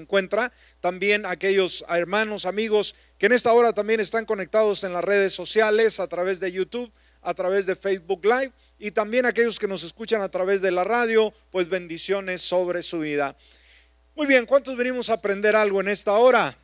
encuentra, 0.00 0.52
también 0.80 1.24
aquellos 1.24 1.84
hermanos, 1.88 2.44
amigos 2.44 2.94
que 3.18 3.26
en 3.26 3.32
esta 3.32 3.52
hora 3.52 3.72
también 3.72 4.00
están 4.00 4.24
conectados 4.24 4.82
en 4.82 4.92
las 4.92 5.04
redes 5.04 5.32
sociales, 5.32 6.00
a 6.00 6.08
través 6.08 6.40
de 6.40 6.50
YouTube, 6.50 6.90
a 7.22 7.34
través 7.34 7.66
de 7.66 7.76
Facebook 7.76 8.24
Live 8.24 8.52
y 8.78 8.90
también 8.90 9.26
aquellos 9.26 9.58
que 9.58 9.68
nos 9.68 9.82
escuchan 9.82 10.22
a 10.22 10.30
través 10.30 10.62
de 10.62 10.70
la 10.70 10.84
radio, 10.84 11.32
pues 11.50 11.68
bendiciones 11.68 12.40
sobre 12.42 12.82
su 12.82 13.00
vida. 13.00 13.36
Muy 14.16 14.26
bien, 14.26 14.46
¿cuántos 14.46 14.76
venimos 14.76 15.10
a 15.10 15.14
aprender 15.14 15.54
algo 15.54 15.80
en 15.80 15.88
esta 15.88 16.12
hora? 16.14 16.56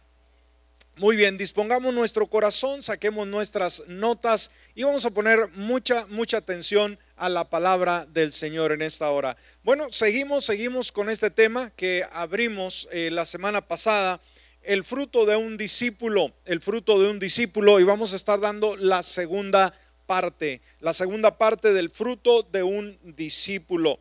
Muy 0.97 1.15
bien, 1.15 1.37
dispongamos 1.37 1.93
nuestro 1.93 2.27
corazón, 2.27 2.83
saquemos 2.83 3.27
nuestras 3.27 3.83
notas 3.87 4.51
y 4.75 4.83
vamos 4.83 5.05
a 5.05 5.11
poner 5.11 5.49
mucha, 5.55 6.07
mucha 6.07 6.39
atención 6.39 6.99
a 7.17 7.29
la 7.29 7.49
palabra 7.49 8.07
del 8.07 8.33
Señor 8.33 8.73
en 8.73 8.83
esta 8.83 9.11
hora. 9.11 9.37
Bueno, 9.65 9.91
seguimos, 9.91 10.45
seguimos 10.45 10.93
con 10.93 11.09
este 11.09 11.31
tema 11.31 11.71
que 11.71 12.05
abrimos 12.13 12.89
eh, 12.93 13.11
la 13.11 13.25
semana 13.25 13.67
pasada, 13.67 14.21
el 14.63 14.85
fruto 14.85 15.27
de 15.27 15.37
un 15.37 15.57
discípulo, 15.57 16.33
el 16.45 16.61
fruto 16.61 17.01
de 17.01 17.11
un 17.11 17.19
discípulo, 17.19 17.81
y 17.81 17.85
vamos 17.85 18.13
a 18.13 18.17
estar 18.17 18.41
dando 18.41 18.77
la 18.77 19.03
segunda 19.03 19.73
parte, 20.07 20.61
la 20.81 20.93
segunda 20.93 21.39
parte 21.39 21.73
del 21.73 21.91
fruto 21.91 22.43
de 22.43 22.63
un 22.63 22.99
discípulo. 23.03 23.99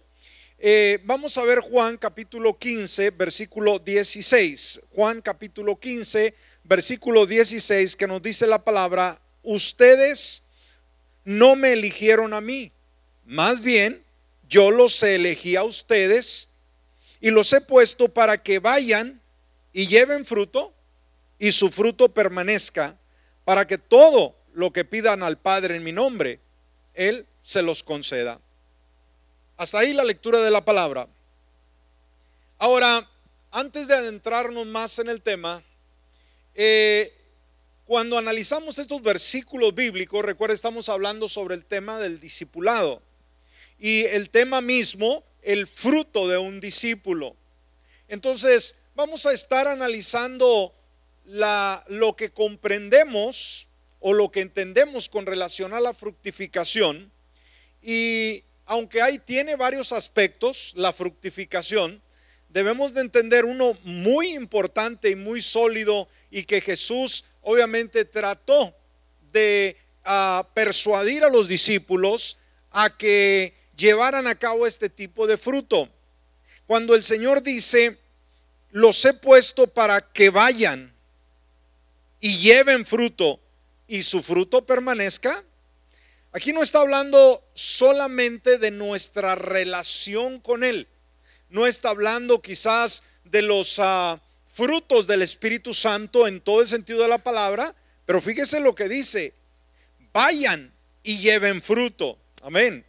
Eh, 0.58 1.00
vamos 1.04 1.38
a 1.38 1.44
ver 1.44 1.60
Juan 1.60 1.98
capítulo 1.98 2.58
15, 2.58 3.12
versículo 3.12 3.80
16. 3.80 4.82
Juan 4.94 5.22
capítulo 5.22 5.80
15, 5.80 6.34
versículo 6.64 7.26
16, 7.26 7.96
que 7.96 8.08
nos 8.08 8.22
dice 8.22 8.48
la 8.48 8.64
palabra, 8.64 9.22
ustedes 9.44 10.44
no 11.24 11.56
me 11.56 11.74
eligieron 11.74 12.34
a 12.34 12.42
mí, 12.42 12.72
más 13.26 13.62
bien 13.62 14.04
yo 14.48 14.72
los 14.72 15.02
elegí 15.04 15.56
a 15.56 15.64
ustedes 15.64 16.50
y 17.20 17.32
los 17.32 17.52
he 17.54 17.62
puesto 17.62 18.10
para 18.10 18.42
que 18.42 18.60
vayan 18.60 19.22
y 19.74 19.88
lleven 19.88 20.26
fruto 20.26 20.74
y 21.40 21.52
su 21.52 21.70
fruto 21.70 22.10
permanezca, 22.10 22.98
para 23.44 23.68
que 23.68 23.78
todo 23.78 24.36
lo 24.54 24.72
que 24.72 24.86
pidan 24.86 25.22
al 25.24 25.38
Padre 25.38 25.76
en 25.76 25.84
mi 25.84 25.92
nombre, 25.92 26.40
Él 26.94 27.26
se 27.42 27.62
los 27.62 27.84
conceda. 27.84 28.40
Hasta 29.58 29.80
ahí 29.80 29.94
la 29.94 30.04
lectura 30.04 30.40
de 30.40 30.52
la 30.52 30.64
palabra. 30.64 31.08
Ahora, 32.58 33.10
antes 33.52 33.88
de 33.88 33.96
adentrarnos 33.96 34.66
más 34.66 35.00
en 35.00 35.10
el 35.10 35.22
tema, 35.22 35.64
eh, 36.54 37.14
cuando 37.86 38.18
analizamos 38.18 38.78
estos 38.78 39.02
versículos 39.02 39.76
bíblicos, 39.76 40.24
recuerda, 40.24 40.56
estamos 40.56 40.90
hablando 40.90 41.28
sobre 41.28 41.56
el 41.56 41.66
tema 41.66 42.00
del 42.00 42.20
discipulado. 42.20 43.02
Y 43.86 44.06
el 44.06 44.32
tema 44.32 44.62
mismo, 44.62 45.24
el 45.44 45.68
fruto 45.68 46.28
de 46.28 46.40
un 46.40 46.60
discípulo. 46.60 47.36
Entonces, 48.08 48.78
vamos 48.96 49.28
a 49.28 49.32
estar 49.32 49.68
analizando 49.68 50.74
la, 51.24 51.86
lo 51.88 52.16
que 52.16 52.32
comprendemos 52.32 53.68
o 54.00 54.14
lo 54.14 54.32
que 54.32 54.40
entendemos 54.40 55.08
con 55.08 55.28
relación 55.28 55.72
a 55.72 55.80
la 55.80 55.94
fructificación. 55.94 57.12
Y 57.80 58.44
aunque 58.66 59.04
ahí 59.04 59.20
tiene 59.20 59.56
varios 59.56 59.92
aspectos, 59.92 60.74
la 60.76 60.92
fructificación, 60.92 62.02
debemos 62.50 62.96
de 62.96 63.02
entender 63.02 63.46
uno 63.46 63.78
muy 63.84 64.34
importante 64.34 65.12
y 65.12 65.16
muy 65.16 65.44
sólido 65.44 66.10
y 66.32 66.46
que 66.46 66.60
Jesús 66.60 67.26
obviamente 67.44 68.04
trató 68.04 68.76
de 69.32 69.78
ah, 70.06 70.50
persuadir 70.56 71.24
a 71.24 71.30
los 71.30 71.48
discípulos 71.48 72.40
a 72.72 72.98
que 72.98 73.54
llevaran 73.76 74.28
a 74.28 74.36
cabo 74.36 74.68
este 74.68 74.90
tipo 74.90 75.28
de 75.28 75.38
fruto. 75.38 75.90
Cuando 76.68 76.96
el 76.96 77.04
Señor 77.04 77.44
dice, 77.44 77.98
los 78.72 79.04
he 79.06 79.14
puesto 79.14 79.68
para 79.68 80.02
que 80.02 80.30
vayan 80.30 80.94
y 82.20 82.38
lleven 82.38 82.86
fruto 82.86 83.40
y 83.88 84.04
su 84.04 84.24
fruto 84.24 84.66
permanezca, 84.66 85.44
aquí 86.32 86.54
no 86.54 86.64
está 86.64 86.82
hablando 86.82 87.44
solamente 87.54 88.58
de 88.58 88.72
nuestra 88.72 89.36
relación 89.36 90.40
con 90.40 90.64
Él. 90.64 90.88
No 91.50 91.68
está 91.68 91.90
hablando 91.90 92.42
quizás 92.42 93.04
de 93.24 93.42
los 93.42 93.80
ah, 93.80 94.20
frutos 94.52 95.06
del 95.08 95.22
Espíritu 95.22 95.74
Santo 95.74 96.28
en 96.28 96.42
todo 96.42 96.62
el 96.62 96.68
sentido 96.68 97.02
de 97.04 97.08
la 97.08 97.20
palabra, 97.20 97.76
pero 98.06 98.22
fíjese 98.22 98.60
lo 98.60 98.74
que 98.74 98.90
dice, 98.90 99.34
vayan 100.14 100.74
y 101.04 101.20
lleven 101.20 101.62
fruto, 101.62 102.18
amén, 102.42 102.86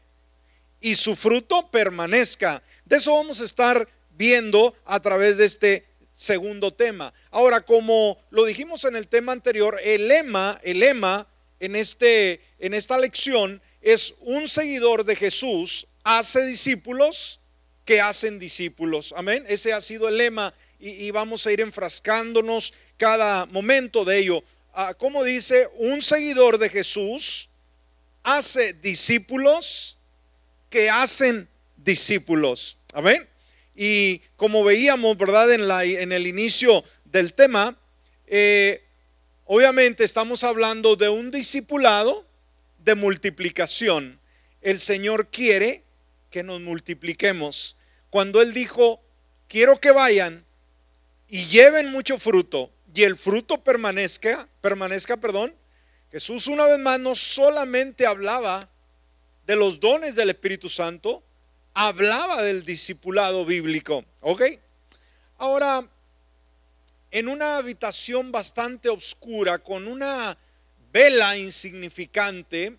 y 0.87 0.95
su 0.95 1.17
fruto 1.17 1.69
permanezca. 1.69 2.63
De 2.85 2.99
eso 2.99 3.13
vamos 3.13 3.41
a 3.41 3.45
estar 3.45 3.89
viendo 4.17 4.73
a 4.85 5.01
través 5.01 5.37
de 5.37 5.45
este 5.45 5.85
segundo 6.15 6.73
tema. 6.73 7.13
Ahora, 7.33 7.63
como 7.63 8.17
lo 8.31 8.45
dijimos 8.45 8.85
en 8.85 8.95
el 8.95 9.09
tema 9.09 9.33
anterior, 9.33 9.81
el 9.83 10.07
lema, 10.07 10.61
el 10.63 10.79
lema 10.79 11.27
en, 11.59 11.75
este, 11.75 12.41
en 12.61 12.73
esta 12.73 12.99
lección 12.99 13.61
es 13.83 14.15
un 14.21 14.47
seguidor 14.47 15.05
de 15.05 15.17
Jesús 15.17 15.89
hace 16.05 16.47
discípulos 16.47 17.41
que 17.85 18.01
hacen 18.01 18.39
discípulos. 18.39 19.13
Amén. 19.17 19.45
Ese 19.49 19.73
ha 19.73 19.81
sido 19.81 20.07
el 20.07 20.19
lema 20.19 20.55
y, 20.79 21.11
vamos 21.11 21.45
a 21.49 21.53
ir 21.53 21.63
enfrascándonos 21.63 22.75
cada 22.97 23.47
momento 23.47 24.05
de 24.05 24.19
ello. 24.19 24.45
Ah, 24.73 24.95
como 24.95 25.25
dice, 25.25 25.67
un 25.79 26.01
seguidor 26.01 26.59
de 26.59 26.69
Jesús 26.69 27.49
hace 28.23 28.73
discípulos 28.73 29.96
que 30.71 30.91
hacen 30.91 31.49
discípulos. 31.77 32.79
Amén. 32.93 33.29
Y 33.75 34.19
como 34.37 34.65
veíamos, 34.65 35.17
¿verdad? 35.19 35.53
En, 35.53 35.69
la, 35.69 35.85
en 35.85 36.13
el 36.13 36.27
inicio 36.27 36.83
del 37.05 37.35
tema, 37.35 37.77
eh, 38.27 38.83
obviamente 39.45 40.05
estamos 40.05 40.45
hablando 40.45 40.97
de 40.97 41.09
un 41.09 41.31
discipulado 41.31 42.27
de 42.79 42.95
multiplicación. 42.95 44.19
El 44.63 44.81
Señor 44.81 45.29
quiere 45.29 45.85
que 46.31 46.43
nos 46.43 46.61
multipliquemos 46.61 47.77
cuando 48.11 48.41
Él 48.41 48.55
dijo, 48.55 49.03
quiero 49.49 49.81
que 49.81 49.91
vayan 49.91 50.45
y 51.29 51.45
lleven 51.47 51.91
mucho 51.91 52.19
fruto 52.19 52.71
y 52.95 53.03
el 53.03 53.17
fruto 53.17 53.63
permanezca, 53.63 54.49
permanezca, 54.61 55.19
perdón, 55.19 55.55
Jesús 56.11 56.47
una 56.47 56.65
vez 56.65 56.79
más 56.79 56.99
no 56.99 57.15
solamente 57.15 58.07
hablaba 58.07 58.71
de 59.47 59.57
los 59.57 59.81
dones 59.81 60.15
del 60.15 60.31
Espíritu 60.31 60.69
Santo, 60.69 61.23
hablaba 61.75 62.43
del 62.43 62.65
discipulado 62.65 63.45
bíblico, 63.45 64.05
¿ok? 64.21 64.43
Ahora, 65.39 65.87
en 67.11 67.29
una 67.29 67.59
habitación 67.59 68.33
bastante 68.33 68.89
oscura, 68.89 69.59
con 69.59 69.87
una 69.87 70.37
vela 70.93 71.37
insignificante, 71.37 72.77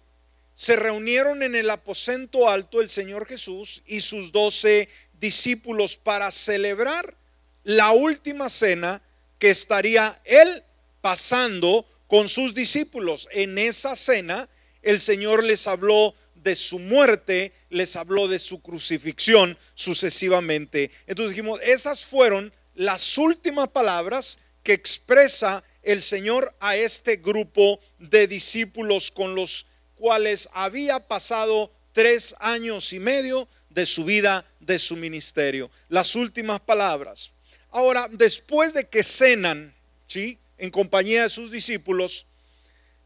se 0.56 0.76
reunieron 0.76 1.44
en 1.44 1.56
el 1.56 1.70
aposento 1.70 2.50
alto 2.50 2.82
el 2.82 2.90
Señor 2.90 3.28
Jesús 3.28 3.84
y 3.86 4.02
sus 4.02 4.32
doce 4.32 4.90
discípulos 5.20 5.98
para 5.98 6.32
celebrar 6.32 7.16
la 7.64 7.92
última 7.92 8.50
cena 8.50 9.02
que 9.38 9.52
estaría 9.52 10.20
él 10.26 10.64
pasando 11.02 11.88
con 12.08 12.28
sus 12.28 12.56
discípulos. 12.56 13.28
En 13.32 13.58
esa 13.58 13.96
cena 13.96 14.50
el 14.82 15.00
Señor 15.00 15.44
les 15.44 15.68
habló 15.68 16.16
de 16.48 16.56
su 16.56 16.80
muerte, 16.80 17.52
les 17.70 17.98
habló 17.98 18.30
de 18.30 18.40
su 18.40 18.62
crucifixión 18.62 19.58
sucesivamente. 19.76 20.92
Entonces 21.06 21.36
dijimos, 21.36 21.60
esas 21.62 22.06
fueron 22.06 22.54
las 22.74 23.18
últimas 23.18 23.68
palabras 23.68 24.40
que 24.64 24.72
expresa 24.72 25.62
el 25.84 26.02
Señor 26.02 26.56
a 26.62 26.78
este 26.78 27.18
grupo 27.18 27.80
de 28.00 28.28
discípulos 28.28 29.12
con 29.12 29.36
los 29.36 29.66
cuales 29.96 30.48
había 30.54 31.06
pasado 31.06 31.72
tres 31.92 32.34
años 32.40 32.94
y 32.94 33.00
medio 33.00 33.48
de 33.70 33.86
su 33.86 34.06
vida, 34.06 34.46
de 34.62 34.80
su 34.80 34.96
ministerio. 34.96 35.70
Las 35.90 36.16
últimas 36.16 36.62
palabras. 36.62 37.32
Ahora, 37.72 38.08
después 38.10 38.74
de 38.74 38.88
que 38.88 39.04
cenan, 39.04 39.76
¿sí? 40.08 40.38
En 40.58 40.72
compañía 40.72 41.24
de 41.24 41.30
sus 41.30 41.52
discípulos, 41.52 42.26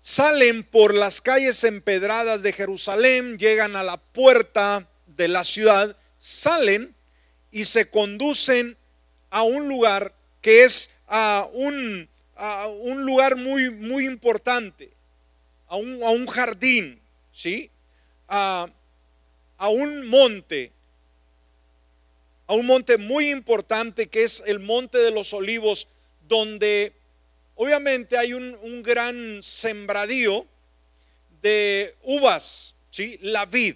salen 0.01 0.63
por 0.63 0.95
las 0.95 1.21
calles 1.21 1.63
empedradas 1.63 2.42
de 2.42 2.51
Jerusalén, 2.51 3.38
llegan 3.38 3.75
a 3.75 3.83
la 3.83 3.98
puerta 3.98 4.88
de 5.06 5.27
la 5.27 5.44
ciudad, 5.44 5.95
salen 6.19 6.94
y 7.51 7.65
se 7.65 7.89
conducen 7.89 8.75
a 9.30 9.44
un 9.44 9.68
lugar 9.68 10.13
que 10.42 10.63
es 10.63 10.92
a 11.07 11.48
un, 11.53 12.09
a 12.36 12.68
un 12.68 13.06
lugar 13.06 13.36
muy, 13.36 13.69
muy 13.69 14.06
importante, 14.06 14.92
a 15.68 15.75
un, 15.75 16.01
a 16.03 16.09
un 16.09 16.25
jardín, 16.25 17.00
¿sí? 17.31 17.69
A, 18.27 18.68
a 19.57 19.69
un 19.69 20.07
monte, 20.07 20.71
a 22.48 22.53
un 22.53 22.65
monte 22.65 22.98
muy 22.98 23.30
importante 23.30 24.07
que 24.07 24.24
es 24.24 24.42
el 24.48 24.59
Monte 24.59 24.98
de 24.98 25.12
los 25.12 25.33
Olivos, 25.33 25.88
donde 26.27 26.94
obviamente 27.56 28.18
hay 28.18 28.33
un, 28.33 28.83
gran 28.83 29.42
sembradío 29.44 30.45
de 31.42 31.95
uvas, 32.03 32.75
¿sí? 32.89 33.18
la 33.21 33.45
vid. 33.45 33.75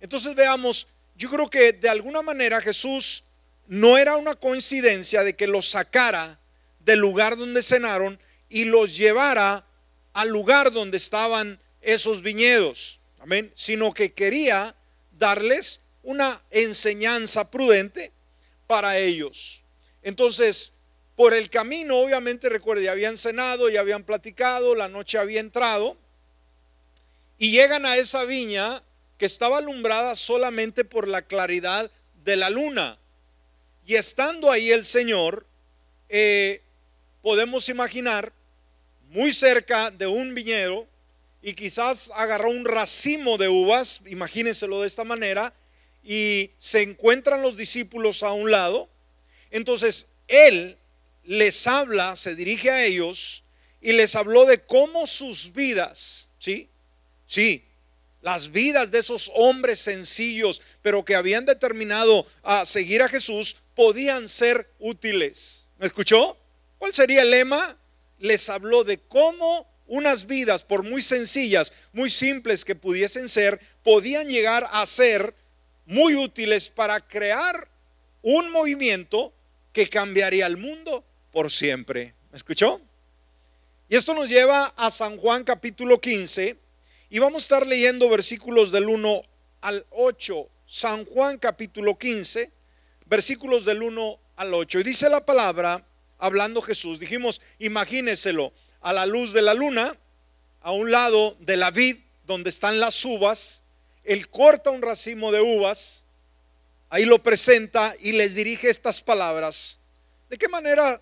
Entonces 0.00 0.34
veamos, 0.34 0.88
yo 1.16 1.30
creo 1.30 1.48
que 1.50 1.72
de 1.72 1.88
alguna 1.88 2.22
manera 2.22 2.60
Jesús 2.60 3.24
no 3.66 3.98
era 3.98 4.16
una 4.16 4.34
coincidencia 4.34 5.22
de 5.22 5.36
que 5.36 5.46
los 5.46 5.68
sacara 5.70 6.38
del 6.80 6.98
lugar 6.98 7.36
donde 7.36 7.62
cenaron 7.62 8.18
y 8.48 8.64
los 8.64 8.96
llevara 8.96 9.64
al 10.12 10.28
lugar 10.28 10.72
donde 10.72 10.96
estaban 10.96 11.60
esos 11.80 12.22
viñedos. 12.22 13.00
Amén. 13.20 13.52
Sino 13.54 13.92
que 13.94 14.12
quería 14.12 14.74
darles 15.18 15.82
una 16.02 16.42
enseñanza 16.50 17.50
prudente 17.50 18.12
para 18.66 18.98
ellos. 18.98 19.62
Entonces, 20.02 20.74
por 21.20 21.34
el 21.34 21.50
camino, 21.50 21.98
obviamente, 21.98 22.48
recuerde, 22.48 22.84
ya 22.84 22.92
habían 22.92 23.18
cenado, 23.18 23.68
ya 23.68 23.80
habían 23.80 24.04
platicado, 24.04 24.74
la 24.74 24.88
noche 24.88 25.18
había 25.18 25.40
entrado, 25.40 25.98
y 27.36 27.50
llegan 27.50 27.84
a 27.84 27.98
esa 27.98 28.24
viña 28.24 28.82
que 29.18 29.26
estaba 29.26 29.58
alumbrada 29.58 30.16
solamente 30.16 30.82
por 30.82 31.06
la 31.06 31.20
claridad 31.20 31.90
de 32.24 32.36
la 32.36 32.48
luna. 32.48 32.98
Y 33.86 33.96
estando 33.96 34.50
ahí 34.50 34.70
el 34.70 34.82
Señor, 34.82 35.46
eh, 36.08 36.62
podemos 37.20 37.68
imaginar 37.68 38.32
muy 39.10 39.34
cerca 39.34 39.90
de 39.90 40.06
un 40.06 40.32
viñedo 40.32 40.86
y 41.42 41.52
quizás 41.52 42.10
agarró 42.14 42.48
un 42.48 42.64
racimo 42.64 43.36
de 43.36 43.50
uvas, 43.50 44.00
imagínenselo 44.06 44.80
de 44.80 44.86
esta 44.86 45.04
manera, 45.04 45.52
y 46.02 46.52
se 46.56 46.80
encuentran 46.80 47.42
los 47.42 47.58
discípulos 47.58 48.22
a 48.22 48.32
un 48.32 48.50
lado. 48.50 48.88
Entonces, 49.50 50.06
Él 50.26 50.78
les 51.30 51.68
habla, 51.68 52.16
se 52.16 52.34
dirige 52.34 52.72
a 52.72 52.84
ellos 52.84 53.44
y 53.80 53.92
les 53.92 54.16
habló 54.16 54.46
de 54.46 54.64
cómo 54.64 55.06
sus 55.06 55.52
vidas, 55.52 56.28
¿sí? 56.40 56.68
Sí, 57.24 57.64
las 58.20 58.50
vidas 58.50 58.90
de 58.90 58.98
esos 58.98 59.30
hombres 59.36 59.78
sencillos, 59.78 60.60
pero 60.82 61.04
que 61.04 61.14
habían 61.14 61.46
determinado 61.46 62.26
a 62.42 62.66
seguir 62.66 63.00
a 63.00 63.08
Jesús, 63.08 63.58
podían 63.76 64.28
ser 64.28 64.68
útiles. 64.80 65.68
¿Me 65.78 65.86
escuchó? 65.86 66.36
¿Cuál 66.78 66.92
sería 66.94 67.22
el 67.22 67.30
lema? 67.30 67.78
Les 68.18 68.48
habló 68.48 68.82
de 68.82 68.98
cómo 68.98 69.72
unas 69.86 70.26
vidas, 70.26 70.64
por 70.64 70.82
muy 70.82 71.00
sencillas, 71.00 71.72
muy 71.92 72.10
simples 72.10 72.64
que 72.64 72.74
pudiesen 72.74 73.28
ser, 73.28 73.60
podían 73.84 74.26
llegar 74.26 74.68
a 74.72 74.84
ser 74.84 75.32
muy 75.86 76.16
útiles 76.16 76.68
para 76.68 77.06
crear 77.06 77.68
un 78.20 78.50
movimiento 78.50 79.32
que 79.72 79.88
cambiaría 79.88 80.48
el 80.48 80.56
mundo 80.56 81.04
por 81.32 81.50
siempre. 81.50 82.14
¿Me 82.30 82.36
escuchó? 82.36 82.80
Y 83.88 83.96
esto 83.96 84.14
nos 84.14 84.28
lleva 84.28 84.66
a 84.76 84.90
San 84.90 85.16
Juan 85.16 85.44
capítulo 85.44 86.00
15 86.00 86.56
y 87.10 87.18
vamos 87.18 87.42
a 87.42 87.44
estar 87.44 87.66
leyendo 87.66 88.08
versículos 88.08 88.70
del 88.70 88.88
1 88.88 89.22
al 89.62 89.86
8. 89.90 90.48
San 90.66 91.04
Juan 91.06 91.38
capítulo 91.38 91.98
15, 91.98 92.52
versículos 93.06 93.64
del 93.64 93.82
1 93.82 94.18
al 94.36 94.54
8. 94.54 94.80
Y 94.80 94.82
dice 94.84 95.08
la 95.10 95.26
palabra, 95.26 95.84
hablando 96.18 96.62
Jesús, 96.62 97.00
dijimos, 97.00 97.40
imagíneselo, 97.58 98.52
a 98.80 98.92
la 98.92 99.06
luz 99.06 99.32
de 99.32 99.42
la 99.42 99.54
luna, 99.54 99.96
a 100.60 100.72
un 100.72 100.90
lado 100.90 101.36
de 101.40 101.56
la 101.56 101.70
vid 101.70 101.96
donde 102.26 102.50
están 102.50 102.78
las 102.78 103.04
uvas, 103.04 103.64
él 104.04 104.28
corta 104.28 104.70
un 104.70 104.82
racimo 104.82 105.32
de 105.32 105.40
uvas, 105.40 106.04
ahí 106.88 107.04
lo 107.04 107.22
presenta 107.22 107.94
y 108.00 108.12
les 108.12 108.34
dirige 108.34 108.70
estas 108.70 109.00
palabras. 109.00 109.80
¿De 110.28 110.38
qué 110.38 110.48
manera 110.48 111.00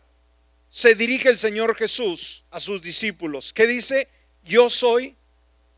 se 0.70 0.94
dirige 0.94 1.28
el 1.28 1.38
Señor 1.38 1.74
Jesús 1.76 2.44
a 2.50 2.60
sus 2.60 2.82
discípulos? 2.82 3.52
¿Qué 3.52 3.66
dice? 3.66 4.08
Yo 4.44 4.68
soy 4.68 5.16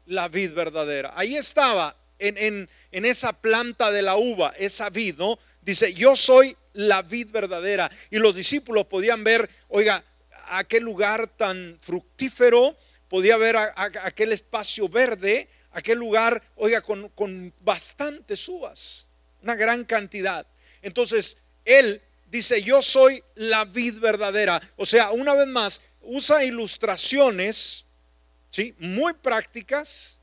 la 0.06 0.28
vid 0.28 0.52
verdadera. 0.52 1.12
Ahí 1.14 1.36
estaba 1.36 1.96
en, 2.18 2.68
en, 2.90 3.04
esa 3.04 3.32
planta 3.40 3.90
de 3.90 4.02
la 4.02 4.16
uva, 4.16 4.52
esa 4.58 4.90
vid, 4.90 5.16
¿no? 5.16 5.38
Dice, 5.62 5.94
yo 5.94 6.16
soy 6.16 6.56
la 6.72 7.02
vid 7.02 7.30
verdadera. 7.30 7.90
Y 8.10 8.18
los 8.18 8.34
discípulos 8.34 8.86
podían 8.86 9.24
ver, 9.24 9.48
oiga, 9.68 10.04
aquel 10.48 10.82
lugar 10.82 11.28
tan 11.28 11.78
fructífero, 11.80 12.76
podía 13.08 13.36
ver 13.36 13.56
aquel 13.76 14.32
espacio 14.32 14.88
verde, 14.88 15.48
aquel 15.72 15.98
lugar, 15.98 16.42
oiga, 16.56 16.80
con, 16.80 17.08
con 17.10 17.52
bastantes 17.60 18.48
uvas, 18.48 19.06
una 19.42 19.54
gran 19.54 19.84
cantidad. 19.84 20.46
Entonces, 20.82 21.38
él 21.64 22.02
dice, 22.30 22.62
yo 22.62 22.80
soy 22.80 23.22
la 23.34 23.64
vid 23.64 23.98
verdadera. 23.98 24.60
O 24.76 24.86
sea, 24.86 25.10
una 25.10 25.34
vez 25.34 25.46
más, 25.46 25.80
usa 26.02 26.44
ilustraciones 26.44 27.86
¿sí? 28.50 28.74
muy 28.78 29.12
prácticas 29.14 30.18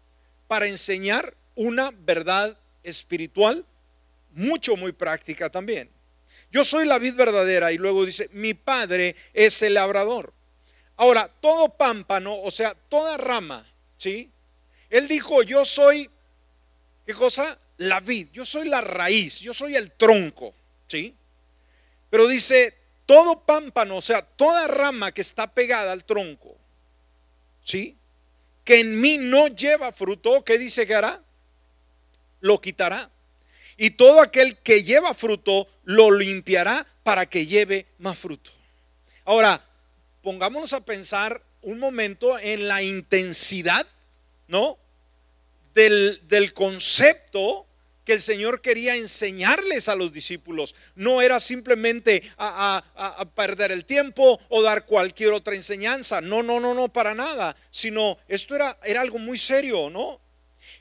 para 0.48 0.68
enseñar 0.68 1.36
una 1.56 1.92
verdad 1.92 2.58
espiritual, 2.84 3.66
mucho, 4.32 4.76
muy 4.76 4.92
práctica 4.92 5.50
también. 5.50 5.90
Yo 6.52 6.64
soy 6.64 6.86
la 6.86 7.00
vid 7.00 7.16
verdadera 7.16 7.72
y 7.72 7.78
luego 7.78 8.06
dice, 8.06 8.30
mi 8.32 8.54
padre 8.54 9.16
es 9.34 9.62
el 9.62 9.74
labrador. 9.74 10.34
Ahora, 10.96 11.28
todo 11.42 11.70
pámpano, 11.70 12.40
o 12.42 12.50
sea, 12.50 12.74
toda 12.74 13.18
rama, 13.18 13.66
¿sí? 13.98 14.32
Él 14.90 15.08
dijo, 15.08 15.44
yo 15.44 15.66
soy, 15.66 16.10
¿qué 17.06 17.14
cosa? 17.14 17.60
La 17.78 18.00
vid, 18.00 18.30
yo 18.32 18.46
soy 18.46 18.70
la 18.70 18.82
raíz, 18.82 19.40
yo 19.40 19.54
soy 19.54 19.76
el 19.76 19.92
tronco, 19.92 20.54
¿sí? 20.88 21.14
Pero 22.10 22.28
dice, 22.28 22.74
todo 23.06 23.46
pámpano, 23.46 23.98
o 23.98 24.02
sea, 24.02 24.22
toda 24.22 24.68
rama 24.68 25.12
que 25.12 25.22
está 25.22 25.54
pegada 25.54 25.92
al 25.92 26.04
tronco, 26.04 26.58
¿sí? 27.64 27.98
Que 28.64 28.80
en 28.80 29.00
mí 29.00 29.18
no 29.18 29.48
lleva 29.48 29.92
fruto, 29.92 30.44
¿qué 30.44 30.58
dice 30.58 30.88
que 30.88 30.96
hará? 30.96 31.22
Lo 32.40 32.60
quitará. 32.60 33.10
Y 33.78 33.92
todo 33.92 34.22
aquel 34.22 34.58
que 34.58 34.84
lleva 34.84 35.14
fruto 35.14 35.68
lo 35.84 36.12
limpiará 36.12 36.86
para 37.04 37.28
que 37.28 37.46
lleve 37.46 37.86
más 38.00 38.18
fruto. 38.18 38.52
Ahora, 39.24 39.64
pongámonos 40.22 40.74
a 40.74 40.84
pensar 40.84 41.42
un 41.62 41.80
momento 41.80 42.40
en 42.40 42.68
la 42.68 42.82
intensidad, 42.82 43.86
¿no? 44.48 44.78
Del, 45.74 46.22
del 46.28 46.54
concepto 46.54 47.67
que 48.08 48.14
el 48.14 48.22
Señor 48.22 48.62
quería 48.62 48.96
enseñarles 48.96 49.90
a 49.90 49.96
los 49.96 50.14
discípulos. 50.14 50.74
No 50.96 51.22
era 51.22 51.42
simplemente 51.42 52.24
a, 52.38 52.82
perder 53.36 53.74
el 53.74 53.84
tiempo 53.84 54.40
o 54.48 54.62
dar 54.62 54.86
cualquier 54.86 55.34
otra 55.34 55.56
enseñanza. 55.56 56.22
No, 56.22 56.42
no, 56.42 56.62
no, 56.62 56.74
no, 56.74 56.88
para 56.88 57.14
nada. 57.14 57.54
Sino 57.70 58.18
esto 58.30 58.56
era, 58.56 58.80
era 58.86 59.02
algo 59.02 59.20
muy 59.20 59.38
serio, 59.38 59.90
¿no? 59.90 60.22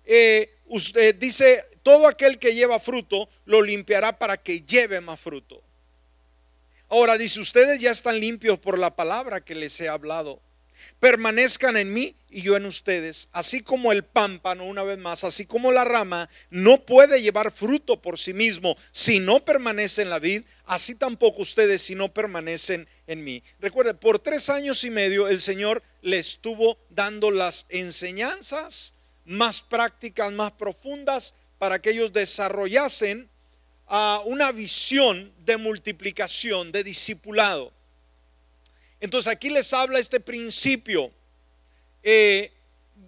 Eh, 0.04 0.54
usted 0.66 1.16
dice, 1.16 1.64
todo 1.82 2.06
aquel 2.06 2.38
que 2.38 2.54
lleva 2.54 2.78
fruto 2.78 3.28
lo 3.44 3.60
limpiará 3.60 4.16
para 4.16 4.36
que 4.36 4.60
lleve 4.60 5.00
más 5.00 5.18
fruto. 5.18 5.60
Ahora 6.88 7.18
dice, 7.18 7.40
ustedes 7.40 7.80
ya 7.80 7.90
están 7.90 8.20
limpios 8.20 8.56
por 8.60 8.78
la 8.78 8.94
palabra 8.94 9.40
que 9.40 9.56
les 9.56 9.80
he 9.80 9.88
hablado 9.88 10.40
permanezcan 11.00 11.76
en 11.76 11.92
mí 11.92 12.16
y 12.30 12.42
yo 12.42 12.56
en 12.56 12.66
ustedes, 12.66 13.28
así 13.32 13.62
como 13.62 13.92
el 13.92 14.04
pámpano, 14.04 14.64
una 14.64 14.82
vez 14.82 14.98
más, 14.98 15.24
así 15.24 15.46
como 15.46 15.72
la 15.72 15.84
rama 15.84 16.28
no 16.50 16.84
puede 16.84 17.22
llevar 17.22 17.50
fruto 17.50 18.02
por 18.02 18.18
sí 18.18 18.34
mismo 18.34 18.76
si 18.92 19.20
no 19.20 19.44
permanece 19.44 20.02
en 20.02 20.10
la 20.10 20.18
vid, 20.18 20.42
así 20.64 20.96
tampoco 20.96 21.42
ustedes 21.42 21.82
si 21.82 21.94
no 21.94 22.12
permanecen 22.12 22.88
en 23.06 23.24
mí. 23.24 23.42
Recuerde, 23.60 23.94
por 23.94 24.18
tres 24.18 24.50
años 24.50 24.84
y 24.84 24.90
medio 24.90 25.28
el 25.28 25.40
Señor 25.40 25.82
le 26.02 26.18
estuvo 26.18 26.78
dando 26.90 27.30
las 27.30 27.66
enseñanzas 27.68 28.94
más 29.24 29.60
prácticas, 29.60 30.32
más 30.32 30.52
profundas, 30.52 31.34
para 31.58 31.80
que 31.80 31.90
ellos 31.90 32.12
desarrollasen 32.12 33.28
ah, 33.86 34.22
una 34.26 34.52
visión 34.52 35.32
de 35.44 35.56
multiplicación, 35.56 36.72
de 36.72 36.84
discipulado. 36.84 37.72
Entonces 39.00 39.32
aquí 39.32 39.50
les 39.50 39.72
habla 39.72 39.98
este 39.98 40.20
principio 40.20 41.12
eh, 42.02 42.52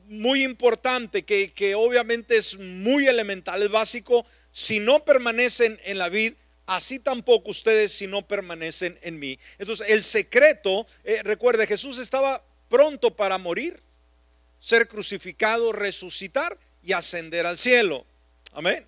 muy 0.09 0.45
importante 0.45 1.23
que, 1.23 1.53
que, 1.53 1.75
obviamente 1.75 2.37
es 2.37 2.59
muy 2.59 3.07
elemental, 3.07 3.63
es 3.63 3.71
básico. 3.71 4.27
Si 4.53 4.81
no 4.81 5.05
permanecen 5.05 5.79
en 5.85 5.99
la 5.99 6.09
vid, 6.09 6.35
así 6.69 6.99
tampoco 6.99 7.51
ustedes 7.51 7.93
si 7.93 8.07
no 8.07 8.27
permanecen 8.27 8.99
en 9.03 9.19
mí. 9.19 9.39
Entonces 9.59 9.89
el 9.89 10.05
secreto, 10.05 10.87
eh, 11.03 11.23
recuerde, 11.23 11.67
Jesús 11.67 11.99
estaba 11.99 12.45
pronto 12.69 13.17
para 13.17 13.39
morir, 13.39 13.81
ser 14.61 14.87
crucificado, 14.87 15.73
resucitar 15.73 16.59
y 16.85 16.93
ascender 16.93 17.47
al 17.47 17.59
cielo. 17.59 18.05
Amén. 18.53 18.87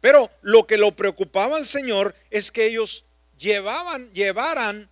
Pero 0.00 0.30
lo 0.42 0.66
que 0.66 0.76
lo 0.76 0.96
preocupaba 0.96 1.56
al 1.56 1.66
Señor 1.66 2.16
es 2.30 2.50
que 2.50 2.66
ellos 2.66 3.04
llevaban, 3.38 4.12
llevaran 4.12 4.89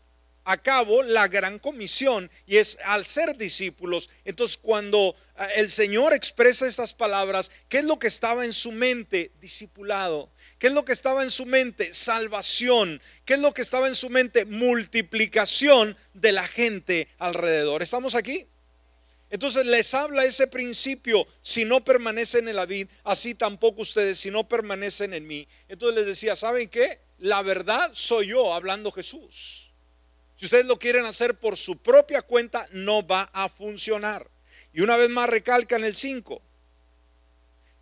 a 0.49 0.57
cabo 0.57 1.03
la 1.03 1.29
gran 1.29 1.59
comisión 1.59 2.31
y 2.47 2.57
es 2.57 2.79
al 2.85 3.05
ser 3.05 3.37
discípulos. 3.37 4.09
Entonces 4.25 4.57
cuando 4.57 5.15
eh, 5.39 5.45
el 5.57 5.71
Señor 5.71 6.15
expresa 6.15 6.67
estas 6.67 6.95
palabras, 6.95 7.51
¿qué 7.69 7.79
es 7.79 7.85
lo 7.85 7.99
que 7.99 8.07
estaba 8.07 8.47
en 8.47 8.55
su 8.55 8.73
mente? 8.73 9.31
Discipulado. 9.43 10.31
¿Qué 10.59 10.69
es 10.69 10.73
lo 10.73 10.87
que 10.87 10.93
estaba 10.93 11.23
en 11.23 11.29
su 11.29 11.45
mente? 11.45 11.93
Salvación. 11.93 13.01
¿Qué 13.27 13.35
es 13.35 13.41
lo 13.41 13.53
que 13.53 13.61
estaba 13.61 13.89
en 13.89 13.95
su 13.95 14.09
mente? 14.09 14.47
Multiplicación 14.47 15.97
de 16.15 16.33
la 16.33 16.49
gente 16.49 17.09
alrededor. 17.19 17.83
¿Estamos 17.83 18.15
aquí? 18.15 18.47
Entonces 19.29 19.67
les 19.67 19.93
habla 19.93 20.25
ese 20.25 20.47
principio, 20.47 21.29
si 21.43 21.67
no 21.67 21.85
permanecen 21.85 22.49
en 22.49 22.57
la 22.57 22.65
vid, 22.65 22.89
así 23.05 23.35
tampoco 23.35 23.83
ustedes, 23.83 24.19
si 24.19 24.31
no 24.31 24.49
permanecen 24.49 25.13
en 25.13 25.27
mí. 25.27 25.47
Entonces 25.69 25.97
les 25.99 26.07
decía, 26.07 26.35
¿saben 26.35 26.71
qué? 26.71 27.01
la 27.19 27.43
verdad 27.43 27.91
soy 27.93 28.29
yo 28.29 28.55
hablando 28.55 28.91
Jesús. 28.91 29.68
Si 30.39 30.45
ustedes 30.45 30.67
lo 30.67 30.79
quieren 30.79 31.05
hacer 31.05 31.35
por 31.35 31.57
su 31.57 31.79
propia 31.79 32.23
cuenta, 32.23 32.69
no 32.71 33.05
va 33.05 33.23
a 33.33 33.49
funcionar. 33.49 34.31
Y 34.73 34.83
una 34.83 34.97
vez 34.97 35.11
más 35.11 35.29
recalca 35.29 35.75
en 35.75 35.85
el 35.85 35.97
5. 35.97 36.41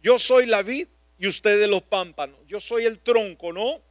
Yo 0.02 0.18
soy 0.18 0.46
la 0.46 0.62
vid 0.62 0.88
y 1.18 1.26
ustedes 1.28 1.68
los 1.68 1.82
pámpanos. 1.82 2.38
Yo 2.48 2.58
soy 2.58 2.86
el 2.86 3.00
tronco, 3.00 3.52
¿no? 3.52 3.82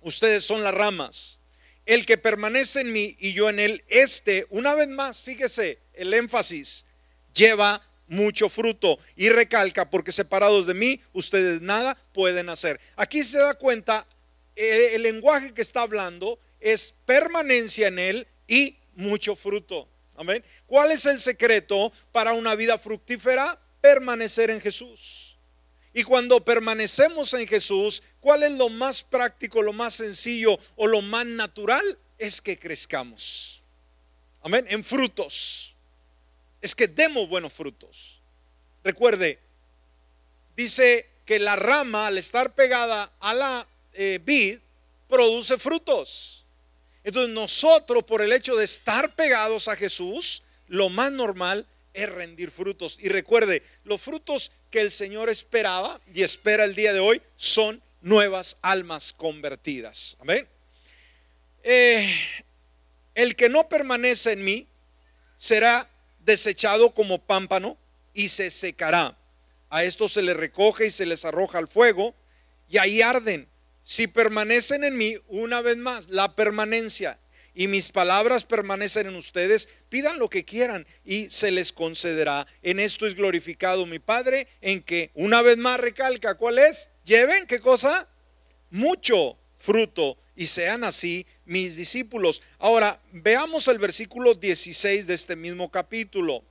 Ustedes 0.00 0.44
son 0.44 0.62
las 0.62 0.72
ramas. 0.72 1.40
El 1.84 2.06
que 2.06 2.16
permanece 2.18 2.82
en 2.82 2.92
mí 2.92 3.16
y 3.18 3.32
yo 3.32 3.50
en 3.50 3.58
él, 3.58 3.82
este, 3.88 4.46
una 4.50 4.76
vez 4.76 4.86
más, 4.86 5.20
fíjese 5.20 5.80
el 5.94 6.14
énfasis, 6.14 6.86
lleva 7.34 7.84
mucho 8.06 8.48
fruto 8.48 9.00
y 9.16 9.28
recalca, 9.28 9.90
porque 9.90 10.12
separados 10.12 10.68
de 10.68 10.74
mí, 10.74 11.00
ustedes 11.12 11.60
nada 11.60 11.98
pueden 12.12 12.48
hacer. 12.48 12.80
Aquí 12.94 13.24
se 13.24 13.38
da 13.38 13.54
cuenta, 13.54 14.06
el, 14.54 14.94
el 14.94 15.02
lenguaje 15.02 15.52
que 15.52 15.62
está 15.62 15.82
hablando 15.82 16.38
es 16.62 16.94
permanencia 17.04 17.88
en 17.88 17.98
él 17.98 18.26
y 18.46 18.78
mucho 18.94 19.34
fruto. 19.34 19.88
Amén. 20.16 20.44
¿Cuál 20.66 20.92
es 20.92 21.04
el 21.06 21.20
secreto 21.20 21.92
para 22.12 22.32
una 22.32 22.54
vida 22.54 22.78
fructífera? 22.78 23.58
Permanecer 23.80 24.50
en 24.50 24.60
Jesús. 24.60 25.36
Y 25.92 26.04
cuando 26.04 26.42
permanecemos 26.42 27.34
en 27.34 27.46
Jesús, 27.46 28.02
¿cuál 28.20 28.44
es 28.44 28.52
lo 28.52 28.68
más 28.68 29.02
práctico, 29.02 29.62
lo 29.62 29.72
más 29.72 29.94
sencillo 29.94 30.58
o 30.76 30.86
lo 30.86 31.02
más 31.02 31.26
natural? 31.26 31.98
Es 32.18 32.40
que 32.40 32.58
crezcamos. 32.58 33.62
Amén. 34.42 34.64
En 34.68 34.84
frutos. 34.84 35.74
Es 36.60 36.74
que 36.74 36.86
demos 36.86 37.28
buenos 37.28 37.52
frutos. 37.52 38.20
Recuerde, 38.84 39.38
dice 40.56 41.08
que 41.24 41.38
la 41.38 41.56
rama 41.56 42.06
al 42.06 42.18
estar 42.18 42.54
pegada 42.54 43.12
a 43.20 43.34
la 43.34 43.66
eh, 43.92 44.20
vid 44.24 44.58
produce 45.08 45.58
frutos. 45.58 46.41
Entonces 47.04 47.34
nosotros 47.34 48.04
por 48.04 48.22
el 48.22 48.32
hecho 48.32 48.56
de 48.56 48.64
estar 48.64 49.14
pegados 49.14 49.68
a 49.68 49.76
Jesús, 49.76 50.42
lo 50.68 50.88
más 50.88 51.12
normal 51.12 51.66
es 51.94 52.08
rendir 52.08 52.50
frutos. 52.50 52.96
Y 53.00 53.08
recuerde, 53.08 53.62
los 53.84 54.00
frutos 54.00 54.52
que 54.70 54.80
el 54.80 54.90
Señor 54.90 55.28
esperaba 55.28 56.00
y 56.14 56.22
espera 56.22 56.64
el 56.64 56.74
día 56.74 56.92
de 56.92 57.00
hoy 57.00 57.20
son 57.36 57.82
nuevas 58.00 58.56
almas 58.62 59.12
convertidas. 59.12 60.16
Amén. 60.20 60.46
Eh, 61.62 62.14
el 63.14 63.36
que 63.36 63.48
no 63.48 63.68
permanece 63.68 64.32
en 64.32 64.44
mí 64.44 64.66
será 65.36 65.88
desechado 66.20 66.94
como 66.94 67.20
pámpano 67.20 67.76
y 68.14 68.28
se 68.28 68.50
secará. 68.50 69.16
A 69.70 69.84
esto 69.84 70.08
se 70.08 70.22
le 70.22 70.34
recoge 70.34 70.86
y 70.86 70.90
se 70.90 71.06
les 71.06 71.24
arroja 71.24 71.58
al 71.58 71.68
fuego 71.68 72.14
y 72.68 72.78
ahí 72.78 73.02
arden. 73.02 73.48
Si 73.84 74.06
permanecen 74.06 74.84
en 74.84 74.96
mí, 74.96 75.16
una 75.28 75.60
vez 75.60 75.76
más, 75.76 76.08
la 76.08 76.34
permanencia 76.34 77.18
y 77.54 77.68
mis 77.68 77.90
palabras 77.90 78.44
permanecen 78.44 79.06
en 79.06 79.16
ustedes, 79.16 79.68
pidan 79.88 80.18
lo 80.18 80.30
que 80.30 80.44
quieran 80.44 80.86
y 81.04 81.28
se 81.30 81.50
les 81.50 81.72
concederá. 81.72 82.46
En 82.62 82.80
esto 82.80 83.06
es 83.06 83.14
glorificado 83.14 83.84
mi 83.86 83.98
Padre, 83.98 84.48
en 84.60 84.82
que 84.82 85.10
una 85.14 85.42
vez 85.42 85.58
más 85.58 85.78
recalca, 85.78 86.36
¿cuál 86.36 86.58
es? 86.58 86.90
Lleven, 87.04 87.46
¿qué 87.46 87.60
cosa? 87.60 88.08
Mucho 88.70 89.36
fruto 89.56 90.16
y 90.34 90.46
sean 90.46 90.84
así 90.84 91.26
mis 91.44 91.76
discípulos. 91.76 92.42
Ahora, 92.58 93.00
veamos 93.12 93.68
el 93.68 93.78
versículo 93.78 94.34
16 94.34 95.06
de 95.06 95.14
este 95.14 95.36
mismo 95.36 95.70
capítulo. 95.70 96.42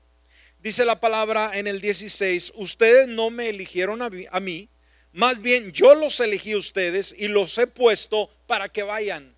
Dice 0.62 0.86
la 0.86 1.00
palabra 1.00 1.52
en 1.58 1.66
el 1.66 1.82
16, 1.82 2.54
ustedes 2.56 3.08
no 3.08 3.32
me 3.32 3.50
eligieron 3.50 4.04
a 4.04 4.40
mí, 4.40 4.70
más 5.14 5.42
bien 5.42 5.72
yo 5.72 5.94
los 5.96 6.20
elegí 6.20 6.54
a 6.54 6.58
ustedes 6.58 7.14
y 7.18 7.28
los 7.28 7.58
he 7.58 7.68
puesto 7.68 8.30
para 8.48 8.70
que 8.70 8.84
vayan. 8.84 9.36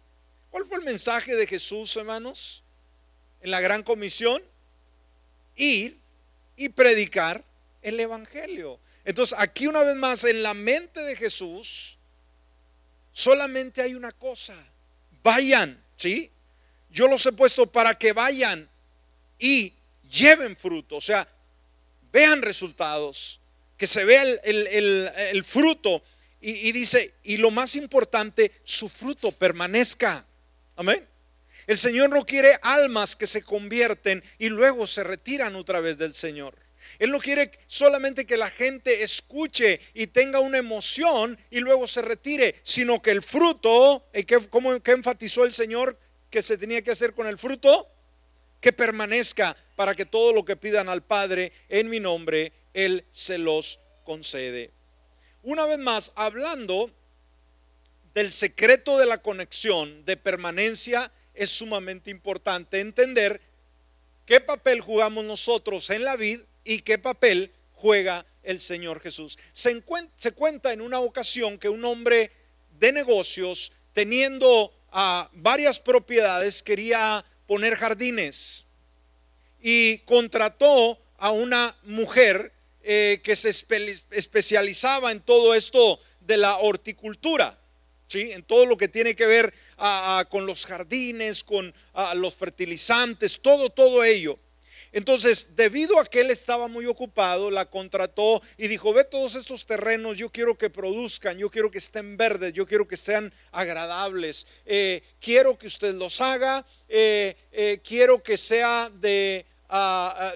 ¿Cuál 0.52 0.66
fue 0.66 0.78
el 0.78 0.84
mensaje 0.84 1.36
de 1.36 1.48
Jesús, 1.48 1.96
hermanos? 1.96 2.64
En 3.42 3.50
la 3.52 3.60
gran 3.60 3.84
comisión, 3.84 4.42
ir 5.56 6.00
y 6.56 6.70
predicar 6.70 7.44
el 7.82 8.00
Evangelio. 8.00 8.80
Entonces, 9.04 9.38
aquí 9.40 9.68
una 9.68 9.82
vez 9.82 9.96
más, 9.96 10.24
en 10.24 10.44
la 10.44 10.54
mente 10.54 11.02
de 11.02 11.16
Jesús, 11.16 11.98
solamente 13.12 13.82
hay 13.82 13.96
una 13.96 14.12
cosa. 14.12 14.56
Vayan, 15.24 15.84
¿sí? 15.98 16.32
Yo 16.90 17.08
los 17.08 17.26
he 17.26 17.32
puesto 17.32 17.66
para 17.72 17.98
que 17.98 18.14
vayan 18.14 18.70
y 19.40 19.74
lleven 20.10 20.56
fruto, 20.56 20.98
o 20.98 21.02
sea, 21.02 21.28
vean 22.12 22.42
resultados 22.44 23.40
que 23.78 23.88
se 23.88 24.06
vea 24.06 24.24
el, 24.24 25.44
fruto. 25.46 26.04
Y, 26.42 26.70
y 26.70 26.72
dice, 26.72 27.14
y 27.24 27.38
lo 27.38 27.52
más 27.52 27.76
importante, 27.76 28.52
su 28.64 28.90
fruto 28.90 29.32
permanezca. 29.32 30.26
Amén. 30.76 31.08
El 31.68 31.78
Señor 31.78 32.10
no 32.10 32.26
quiere 32.26 32.58
almas 32.62 33.16
que 33.16 33.28
se 33.28 33.44
convierten 33.44 34.24
y 34.38 34.50
luego 34.50 34.86
se 34.86 35.04
retiran 35.04 35.56
otra 35.56 35.80
vez 35.80 35.98
del 35.98 36.14
Señor. 36.14 36.56
Él 37.00 37.12
no 37.12 37.20
quiere 37.20 37.52
solamente 37.68 38.26
que 38.26 38.38
la 38.38 38.50
gente 38.50 39.04
escuche 39.04 39.80
y 39.94 40.08
tenga 40.08 40.40
una 40.40 40.58
emoción 40.58 41.38
y 41.50 41.60
luego 41.60 41.88
se 41.88 42.02
retire, 42.02 42.56
sino 42.64 43.02
que 43.02 43.12
el 43.12 43.22
fruto, 43.22 44.06
¿cómo, 44.50 44.82
¿qué 44.82 44.92
enfatizó 44.92 45.44
el 45.46 45.54
Señor 45.54 45.98
que 46.30 46.42
se 46.42 46.58
tenía 46.58 46.82
que 46.82 46.92
hacer 46.92 47.14
con 47.14 47.28
el 47.28 47.38
fruto? 47.38 47.88
Que 48.60 48.74
permanezca 48.74 49.56
para 49.76 49.96
que 49.96 50.06
todo 50.06 50.34
lo 50.34 50.46
que 50.46 50.56
pidan 50.56 50.90
al 50.90 51.02
Padre 51.02 51.52
en 51.70 51.90
mi 51.90 52.00
nombre, 52.00 52.52
él 52.74 53.06
se 53.12 53.38
los 53.38 53.80
concede. 54.04 54.72
Una 55.42 55.66
vez 55.66 55.80
más, 55.80 56.12
hablando 56.16 56.92
del 58.14 58.32
secreto 58.32 58.98
de 58.98 59.06
la 59.06 59.22
conexión, 59.22 60.06
de 60.06 60.18
permanencia, 60.18 61.12
es 61.34 61.50
sumamente 61.50 62.12
importante 62.12 62.80
entender 62.80 63.42
qué 64.26 64.40
papel 64.40 64.82
jugamos 64.82 65.26
nosotros 65.26 65.90
en 65.90 66.04
la 66.04 66.16
vida 66.16 66.44
y 66.64 66.82
qué 66.82 66.98
papel 66.98 67.52
juega 67.74 68.26
el 68.44 68.60
Señor 68.60 69.02
Jesús. 69.02 69.38
Se, 69.52 69.82
cuenta 70.34 70.74
en 70.74 70.82
una 70.82 71.00
ocasión 71.00 71.58
que 71.58 71.70
un 71.70 71.84
hombre 71.86 72.32
de 72.80 72.92
negocios, 72.92 73.72
teniendo 73.94 74.74
a 74.92 75.30
varias 75.34 75.80
propiedades, 75.80 76.62
quería 76.62 77.26
poner 77.48 77.76
jardines 77.76 78.66
y 79.62 80.00
contrató 80.00 81.00
a 81.18 81.32
una 81.32 81.76
mujer 81.84 82.52
eh, 82.84 83.22
que 83.24 83.36
se 83.36 83.50
especializaba 84.12 85.12
en 85.12 85.22
todo 85.22 85.56
esto 85.56 86.00
de 86.20 86.38
la 86.38 86.58
horticultura, 86.58 87.58
¿sí? 88.08 88.32
en 88.32 88.44
todo 88.44 88.66
lo 88.66 88.78
que 88.78 88.88
tiene 88.88 89.16
que 89.16 89.26
ver 89.26 89.54
con 90.30 90.46
los 90.46 90.66
jardines, 90.66 91.44
con 91.44 91.74
los 92.16 92.36
fertilizantes, 92.36 93.40
todo, 93.42 93.70
todo 93.70 94.04
ello. 94.04 94.38
Entonces, 94.94 95.56
debido 95.56 96.00
a 96.00 96.06
que 96.06 96.22
él 96.22 96.30
estaba 96.30 96.68
muy 96.68 96.86
ocupado, 96.86 97.50
la 97.50 97.66
contrató 97.66 98.44
y 98.58 98.68
dijo, 98.68 98.94
ve 98.94 99.04
todos 99.04 99.34
estos 99.34 99.66
terrenos, 99.66 100.20
yo 100.20 100.30
quiero 100.30 100.56
que 100.56 100.70
produzcan, 100.70 101.40
yo 101.40 101.50
quiero 101.50 101.72
que 101.72 101.80
estén 101.80 102.16
verdes, 102.16 102.54
yo 102.54 102.68
quiero 102.68 102.88
que 102.88 102.96
sean 102.96 103.34
agradables, 103.52 104.46
eh, 104.68 105.02
quiero 105.20 105.58
que 105.58 105.66
usted 105.66 105.96
los 105.96 106.22
haga, 106.22 106.64
eh, 106.88 107.82
quiero 107.84 108.22
que 108.22 108.38
sea 108.38 108.92
de 108.94 109.48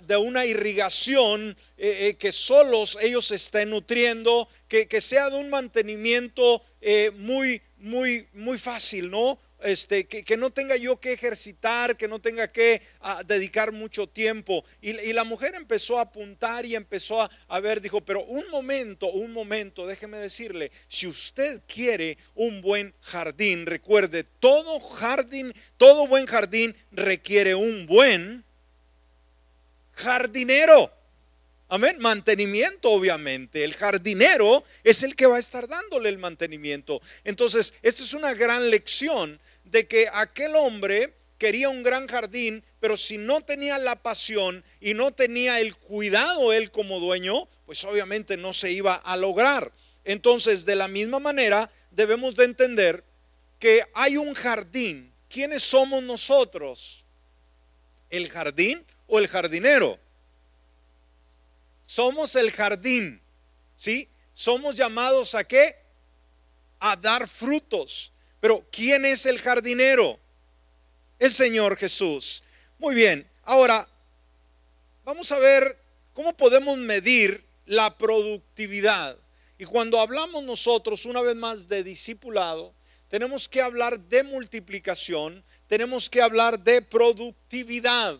de 0.03 0.17
una 0.17 0.45
irrigación 0.45 1.55
eh, 1.77 2.07
eh, 2.07 2.17
que 2.17 2.31
solos 2.31 2.97
ellos 3.01 3.29
estén 3.29 3.69
nutriendo, 3.69 4.49
que, 4.67 4.87
sea 4.99 5.29
de 5.29 5.37
un 5.37 5.49
mantenimiento 5.49 6.63
eh, 6.81 7.11
muy, 7.17 7.61
muy, 7.77 8.27
muy 8.33 8.57
fácil, 8.57 9.11
¿no? 9.11 9.39
Este, 9.61 10.07
que, 10.07 10.37
no 10.37 10.49
tenga 10.51 10.75
yo 10.75 10.99
que 10.99 11.13
ejercitar, 11.13 11.97
que 11.97 12.07
no 12.07 12.19
tenga 12.19 12.51
que 12.51 12.81
ah, 13.01 13.21
dedicar 13.25 13.71
mucho 13.71 14.07
tiempo. 14.07 14.63
Y, 14.81 15.13
la 15.13 15.23
mujer 15.23 15.53
empezó 15.55 15.99
a 15.99 16.03
apuntar 16.03 16.65
y 16.65 16.75
empezó 16.75 17.21
a, 17.21 17.29
a, 17.47 17.59
ver, 17.59 17.81
dijo, 17.81 18.01
pero 18.01 18.23
un 18.23 18.47
momento, 18.49 19.07
un 19.07 19.33
momento, 19.33 19.85
déjeme 19.85 20.17
decirle, 20.17 20.71
si 20.87 21.05
usted 21.05 21.61
quiere 21.67 22.17
un 22.33 22.61
buen 22.61 22.93
jardín, 23.01 23.67
recuerde, 23.67 24.23
todo 24.23 24.79
jardín, 24.79 25.53
todo 25.77 26.07
buen 26.07 26.25
jardín 26.25 26.75
requiere 26.91 27.53
un 27.53 27.85
buen 27.85 28.46
jardinero. 29.97 30.91
Amén. 31.69 31.97
Mantenimiento, 31.99 32.91
obviamente. 32.91 33.63
El 33.63 33.73
jardinero 33.73 34.63
es 34.83 35.03
el 35.03 35.15
que 35.15 35.25
va 35.25 35.35
a 35.35 35.39
estar 35.39 35.67
dándole 35.67 36.07
el 36.07 36.17
mantenimiento. 36.17 37.01
Entonces, 37.25 37.73
esto 37.81 38.03
es 38.03 38.13
una 38.13 38.33
gran 38.33 38.69
lección 38.69 39.39
de 39.65 39.85
que 39.85 40.07
aquel 40.13 40.55
hombre 40.55 41.13
quería 41.37 41.67
un 41.69 41.83
gran 41.83 42.07
jardín, 42.07 42.63
pero 42.79 42.95
si 42.95 43.17
no 43.17 43.41
tenía 43.41 43.77
la 43.79 44.01
pasión 44.01 44.63
y 44.79 44.93
no 44.93 45.11
tenía 45.11 45.59
el 45.59 45.75
cuidado 45.75 46.53
él 46.53 46.71
como 46.71 47.01
dueño, 47.01 47.49
pues 47.65 47.83
obviamente 47.83 48.37
no 48.37 48.53
se 48.53 48.71
iba 48.71 48.95
a 48.95 49.17
lograr. 49.17 49.73
Entonces, 50.05 50.65
de 50.65 50.75
la 50.75 50.87
misma 50.87 51.19
manera, 51.19 51.69
debemos 51.91 52.35
de 52.35 52.45
entender 52.45 53.03
que 53.59 53.81
hay 53.93 54.15
un 54.15 54.33
jardín. 54.35 55.11
¿Quiénes 55.27 55.63
somos 55.63 56.01
nosotros? 56.01 57.03
¿El 58.09 58.29
jardín 58.29 58.85
o 59.07 59.19
el 59.19 59.27
jardinero. 59.27 59.97
Somos 61.81 62.35
el 62.35 62.51
jardín, 62.51 63.21
¿sí? 63.77 64.09
Somos 64.33 64.75
llamados 64.75 65.33
a 65.33 65.43
qué? 65.43 65.75
A 66.79 66.95
dar 66.95 67.27
frutos. 67.27 68.11
Pero 68.39 68.65
¿quién 68.71 69.05
es 69.05 69.25
el 69.25 69.39
jardinero? 69.39 70.19
El 71.17 71.31
Señor 71.31 71.77
Jesús. 71.77 72.43
Muy 72.77 72.93
bien, 72.93 73.27
ahora 73.43 73.87
vamos 75.03 75.31
a 75.31 75.39
ver 75.39 75.79
cómo 76.13 76.35
podemos 76.35 76.77
medir 76.77 77.43
la 77.65 77.97
productividad. 77.97 79.17
Y 79.57 79.65
cuando 79.65 79.99
hablamos 79.99 80.43
nosotros 80.43 81.05
una 81.05 81.21
vez 81.21 81.35
más 81.35 81.67
de 81.67 81.83
discipulado, 81.83 82.73
tenemos 83.09 83.47
que 83.47 83.61
hablar 83.61 83.99
de 83.99 84.23
multiplicación, 84.23 85.43
tenemos 85.67 86.09
que 86.09 86.21
hablar 86.21 86.59
de 86.59 86.81
productividad. 86.81 88.19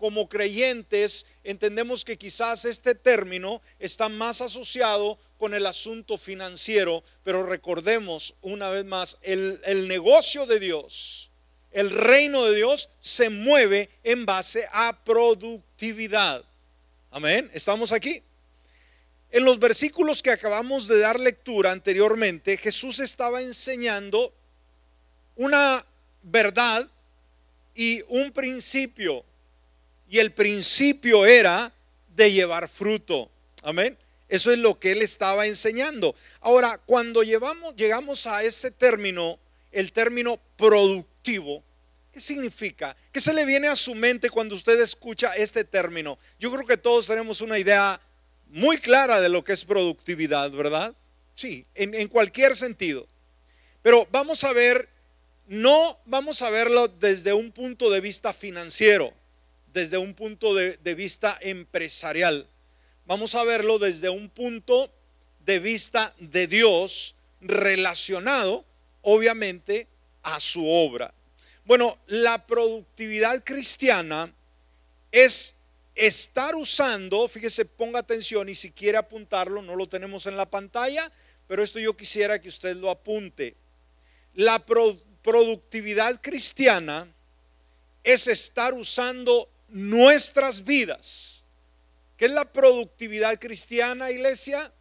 Como 0.00 0.30
creyentes 0.30 1.26
entendemos 1.44 2.06
que 2.06 2.16
quizás 2.16 2.64
este 2.64 2.94
término 2.94 3.60
está 3.78 4.08
más 4.08 4.40
asociado 4.40 5.18
con 5.36 5.52
el 5.52 5.66
asunto 5.66 6.16
financiero, 6.16 7.04
pero 7.22 7.44
recordemos 7.44 8.34
una 8.40 8.70
vez 8.70 8.86
más, 8.86 9.18
el, 9.20 9.60
el 9.62 9.88
negocio 9.88 10.46
de 10.46 10.58
Dios, 10.58 11.30
el 11.70 11.90
reino 11.90 12.46
de 12.46 12.56
Dios 12.56 12.88
se 13.00 13.28
mueve 13.28 13.90
en 14.02 14.24
base 14.24 14.66
a 14.72 15.04
productividad. 15.04 16.46
Amén, 17.10 17.50
¿estamos 17.52 17.92
aquí? 17.92 18.22
En 19.30 19.44
los 19.44 19.58
versículos 19.58 20.22
que 20.22 20.30
acabamos 20.30 20.88
de 20.88 20.98
dar 20.98 21.20
lectura 21.20 21.72
anteriormente, 21.72 22.56
Jesús 22.56 23.00
estaba 23.00 23.42
enseñando 23.42 24.32
una 25.36 25.84
verdad 26.22 26.88
y 27.74 28.00
un 28.08 28.32
principio. 28.32 29.26
Y 30.10 30.18
el 30.18 30.32
principio 30.32 31.24
era 31.24 31.72
de 32.08 32.32
llevar 32.32 32.68
fruto. 32.68 33.30
Amén. 33.62 33.96
Eso 34.28 34.52
es 34.52 34.58
lo 34.58 34.78
que 34.78 34.92
él 34.92 35.02
estaba 35.02 35.46
enseñando. 35.46 36.14
Ahora, 36.40 36.78
cuando 36.84 37.22
llevamos, 37.22 37.74
llegamos 37.76 38.26
a 38.26 38.42
ese 38.42 38.70
término, 38.70 39.38
el 39.72 39.92
término 39.92 40.40
productivo, 40.56 41.62
¿qué 42.12 42.20
significa? 42.20 42.96
¿Qué 43.12 43.20
se 43.20 43.32
le 43.32 43.44
viene 43.44 43.68
a 43.68 43.76
su 43.76 43.94
mente 43.94 44.30
cuando 44.30 44.54
usted 44.54 44.80
escucha 44.80 45.34
este 45.36 45.64
término? 45.64 46.18
Yo 46.38 46.52
creo 46.52 46.66
que 46.66 46.76
todos 46.76 47.06
tenemos 47.06 47.40
una 47.40 47.58
idea 47.58 48.00
muy 48.48 48.78
clara 48.78 49.20
de 49.20 49.28
lo 49.28 49.44
que 49.44 49.52
es 49.52 49.64
productividad, 49.64 50.50
¿verdad? 50.50 50.94
Sí, 51.34 51.64
en, 51.74 52.08
cualquier 52.08 52.54
sentido. 52.54 53.06
Pero 53.82 54.06
vamos 54.10 54.44
a 54.44 54.52
ver, 54.52 54.88
no 55.46 55.98
vamos 56.04 56.42
a 56.42 56.50
verlo 56.50 56.88
desde 56.88 57.32
un 57.32 57.50
punto 57.50 57.90
de 57.90 58.00
vista 58.00 58.32
financiero, 58.32 59.12
desde 59.72 59.98
un 59.98 60.14
punto 60.14 60.54
de, 60.54 60.94
vista 60.94 61.38
empresarial. 61.40 62.46
Vamos 63.06 63.34
a 63.34 63.44
verlo 63.44 63.78
desde 63.78 64.08
un 64.08 64.28
punto 64.28 64.92
de 65.44 65.58
vista 65.58 66.14
de 66.18 66.46
Dios 66.46 67.14
relacionado, 67.40 68.64
obviamente, 69.02 69.86
a 70.22 70.38
su 70.40 70.68
obra. 70.68 71.12
Bueno, 71.64 71.98
la 72.06 72.46
productividad 72.46 73.42
cristiana 73.44 74.32
es 75.12 75.56
estar 75.94 76.54
usando, 76.54 77.26
fíjese, 77.28 77.64
ponga 77.64 78.00
atención 78.00 78.48
y 78.48 78.54
si 78.54 78.70
quiere 78.70 78.98
apuntarlo, 78.98 79.62
no 79.62 79.76
lo 79.76 79.88
tenemos 79.88 80.26
en 80.26 80.36
la 80.36 80.48
pantalla, 80.48 81.10
pero 81.46 81.62
esto 81.62 81.78
yo 81.78 81.96
quisiera 81.96 82.40
que 82.40 82.48
usted 82.48 82.76
lo 82.76 82.90
apunte. 82.90 83.56
La 84.34 84.64
productividad 84.64 86.20
cristiana 86.20 87.12
es 88.04 88.28
estar 88.28 88.72
usando 88.72 89.48
nuestras 89.70 90.64
vidas. 90.64 91.44
¿Qué 92.16 92.26
es 92.26 92.32
la 92.32 92.44
productividad 92.44 93.38
cristiana, 93.38 94.10
iglesia? 94.10 94.72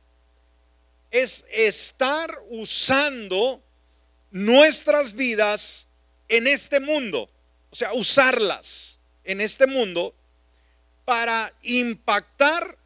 Es 1.11 1.45
estar 1.51 2.29
usando 2.49 3.63
nuestras 4.31 5.13
vidas 5.13 5.87
en 6.27 6.47
este 6.47 6.79
mundo. 6.79 7.29
O 7.71 7.75
sea, 7.75 7.93
usarlas 7.93 8.99
en 9.23 9.41
este 9.41 9.67
mundo 9.67 10.13
para 11.05 11.53
impactar 11.61 12.77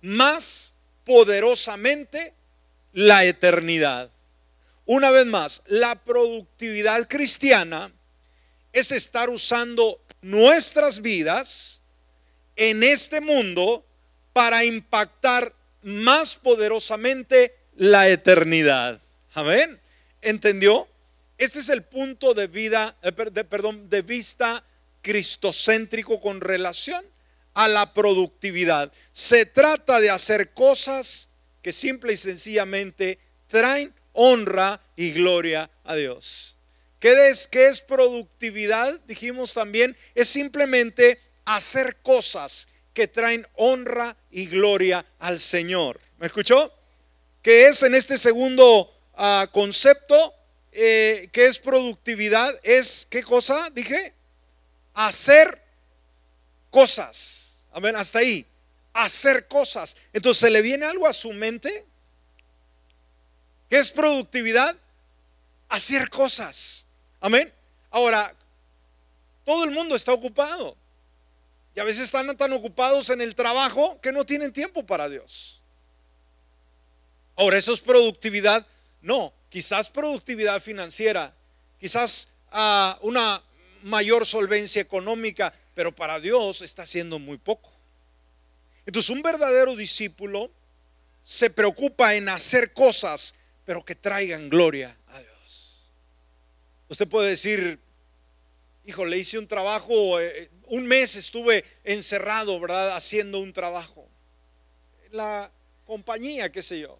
más 0.00 0.74
poderosamente 1.04 2.34
la 2.92 3.24
eternidad. 3.24 4.10
Una 4.86 5.10
vez 5.10 5.26
más, 5.26 5.62
la 5.66 5.94
productividad 5.96 7.06
cristiana 7.08 7.92
es 8.72 8.92
estar 8.92 9.28
usando 9.28 10.00
nuestras 10.22 11.02
vidas 11.02 11.80
en 12.56 12.82
este 12.82 13.20
mundo 13.20 13.84
para 14.32 14.64
impactar 14.64 15.52
más 15.82 16.34
poderosamente 16.34 17.56
la 17.76 18.08
eternidad. 18.08 19.00
Amén. 19.34 19.80
¿Entendió? 20.20 20.88
Este 21.38 21.60
es 21.60 21.68
el 21.68 21.82
punto 21.82 22.34
de 22.34 22.48
vida, 22.48 22.96
eh, 23.02 23.12
perdón, 23.12 23.88
de 23.88 24.02
vista 24.02 24.64
cristocéntrico 25.02 26.20
con 26.20 26.40
relación 26.40 27.04
a 27.54 27.68
la 27.68 27.94
productividad. 27.94 28.92
Se 29.12 29.46
trata 29.46 30.00
de 30.00 30.10
hacer 30.10 30.52
cosas 30.52 31.30
que 31.62 31.72
simple 31.72 32.12
y 32.12 32.16
sencillamente 32.16 33.18
traen 33.46 33.94
honra 34.12 34.80
y 34.96 35.12
gloria 35.12 35.70
a 35.84 35.94
Dios. 35.94 36.57
¿Qué 36.98 37.28
es, 37.28 37.46
qué 37.46 37.68
es 37.68 37.80
productividad? 37.80 39.00
Dijimos 39.06 39.54
también, 39.54 39.96
es 40.14 40.28
simplemente 40.28 41.20
hacer 41.44 41.96
cosas 42.02 42.68
que 42.92 43.06
traen 43.06 43.46
honra 43.54 44.16
y 44.30 44.46
gloria 44.46 45.06
al 45.20 45.38
Señor. 45.38 46.00
¿Me 46.18 46.26
escuchó? 46.26 46.72
¿Qué 47.42 47.68
es 47.68 47.82
en 47.84 47.94
este 47.94 48.18
segundo 48.18 48.92
ah, 49.14 49.48
concepto? 49.52 50.34
Eh, 50.72 51.28
¿Qué 51.32 51.46
es 51.46 51.58
productividad? 51.58 52.58
Es, 52.64 53.06
¿qué 53.08 53.22
cosa? 53.22 53.70
Dije, 53.72 54.12
hacer 54.94 55.62
cosas. 56.70 57.58
Amén, 57.72 57.94
hasta 57.94 58.18
ahí. 58.18 58.44
Hacer 58.92 59.46
cosas. 59.46 59.96
Entonces, 60.12 60.40
¿se 60.40 60.50
le 60.50 60.60
viene 60.60 60.84
algo 60.84 61.06
a 61.06 61.12
su 61.12 61.32
mente? 61.32 61.86
¿Qué 63.70 63.78
es 63.78 63.92
productividad? 63.92 64.74
Hacer 65.68 66.10
cosas. 66.10 66.87
Amén. 67.20 67.52
Ahora, 67.90 68.34
todo 69.44 69.64
el 69.64 69.70
mundo 69.70 69.96
está 69.96 70.12
ocupado. 70.12 70.76
Y 71.74 71.80
a 71.80 71.84
veces 71.84 72.04
están 72.04 72.36
tan 72.36 72.52
ocupados 72.52 73.10
en 73.10 73.20
el 73.20 73.34
trabajo 73.34 74.00
que 74.00 74.12
no 74.12 74.24
tienen 74.24 74.52
tiempo 74.52 74.84
para 74.84 75.08
Dios. 75.08 75.62
Ahora, 77.36 77.56
¿eso 77.56 77.72
es 77.72 77.80
productividad? 77.80 78.66
No, 79.00 79.32
quizás 79.48 79.88
productividad 79.88 80.60
financiera, 80.60 81.32
quizás 81.78 82.30
ah, 82.50 82.98
una 83.02 83.42
mayor 83.82 84.26
solvencia 84.26 84.82
económica, 84.82 85.54
pero 85.74 85.94
para 85.94 86.18
Dios 86.18 86.62
está 86.62 86.82
haciendo 86.82 87.18
muy 87.18 87.38
poco. 87.38 87.70
Entonces 88.84 89.10
un 89.10 89.22
verdadero 89.22 89.76
discípulo 89.76 90.50
se 91.22 91.50
preocupa 91.50 92.14
en 92.14 92.28
hacer 92.28 92.72
cosas, 92.72 93.34
pero 93.64 93.84
que 93.84 93.94
traigan 93.94 94.48
gloria. 94.48 94.96
Usted 96.88 97.08
puede 97.08 97.30
decir, 97.30 97.78
hijo, 98.84 99.04
le 99.04 99.18
hice 99.18 99.38
un 99.38 99.46
trabajo, 99.46 100.20
eh, 100.20 100.32
eh, 100.42 100.50
un 100.66 100.86
mes 100.86 101.16
estuve 101.16 101.64
encerrado, 101.84 102.58
¿verdad? 102.60 102.96
Haciendo 102.96 103.40
un 103.40 103.52
trabajo. 103.52 104.08
La 105.10 105.50
compañía, 105.86 106.50
qué 106.50 106.62
sé 106.62 106.80
yo. 106.80 106.98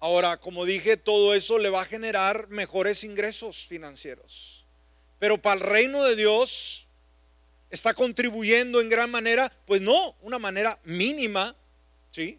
Ahora, 0.00 0.36
como 0.38 0.64
dije, 0.64 0.96
todo 0.96 1.34
eso 1.34 1.58
le 1.58 1.70
va 1.70 1.82
a 1.82 1.86
generar 1.86 2.48
mejores 2.48 3.04
ingresos 3.04 3.66
financieros 3.66 4.54
pero 5.24 5.40
para 5.40 5.54
el 5.54 5.60
reino 5.60 6.04
de 6.04 6.16
Dios 6.16 6.86
está 7.70 7.94
contribuyendo 7.94 8.82
en 8.82 8.90
gran 8.90 9.10
manera, 9.10 9.50
pues 9.64 9.80
no, 9.80 10.14
una 10.20 10.38
manera 10.38 10.78
mínima, 10.84 11.56
¿sí? 12.10 12.38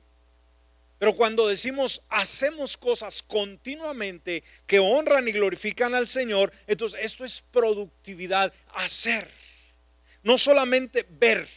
Pero 0.97 1.15
cuando 1.15 1.47
decimos 1.47 2.03
hacemos 2.10 2.77
cosas 2.77 3.21
continuamente 3.21 4.43
que 4.65 4.79
honran 4.79 5.27
y 5.27 5.34
glorifican 5.34 5.93
al 5.93 6.08
Señor, 6.08 6.53
entonces 6.67 6.99
esto 7.03 7.25
es 7.25 7.43
productividad, 7.51 8.53
hacer. 8.73 9.29
No 10.23 10.38
solamente 10.38 11.05
ver, 11.08 11.47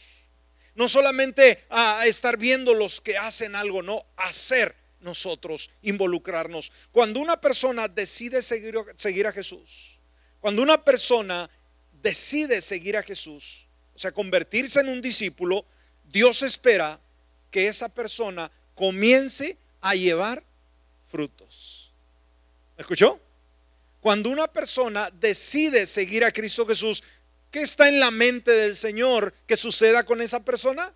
no 0.75 0.87
solamente 0.87 1.65
a 1.69 2.05
estar 2.05 2.37
viendo 2.37 2.73
los 2.73 3.01
que 3.01 3.17
hacen 3.17 3.55
algo, 3.55 3.81
no, 3.81 4.05
hacer 4.17 4.75
nosotros, 4.99 5.69
involucrarnos. 5.81 6.71
Cuando 6.91 7.19
una 7.19 7.39
persona 7.39 7.87
decide 7.87 8.41
seguir, 8.41 8.75
seguir 8.97 9.25
a 9.27 9.31
Jesús, 9.31 9.99
cuando 10.39 10.61
una 10.61 10.83
persona 10.83 11.49
decide 12.01 12.61
seguir 12.61 12.97
a 12.97 13.03
Jesús, 13.03 13.67
o 13.95 13.99
sea, 13.99 14.11
convertirse 14.11 14.79
en 14.81 14.89
un 14.89 15.01
discípulo, 15.01 15.65
Dios 16.05 16.41
espera 16.41 16.99
que 17.51 17.67
esa 17.67 17.89
persona 17.89 18.51
comience 18.79 19.57
a 19.81 19.93
llevar 19.93 20.41
frutos. 21.11 21.91
¿Escuchó? 22.77 23.19
Cuando 23.99 24.29
una 24.29 24.47
persona 24.47 25.11
decide 25.19 25.85
seguir 25.85 26.23
a 26.23 26.31
Cristo 26.31 26.65
Jesús, 26.65 27.03
¿qué 27.51 27.61
está 27.61 27.89
en 27.89 27.99
la 27.99 28.09
mente 28.09 28.51
del 28.51 28.77
Señor 28.77 29.33
que 29.45 29.57
suceda 29.57 30.05
con 30.05 30.21
esa 30.21 30.45
persona? 30.45 30.93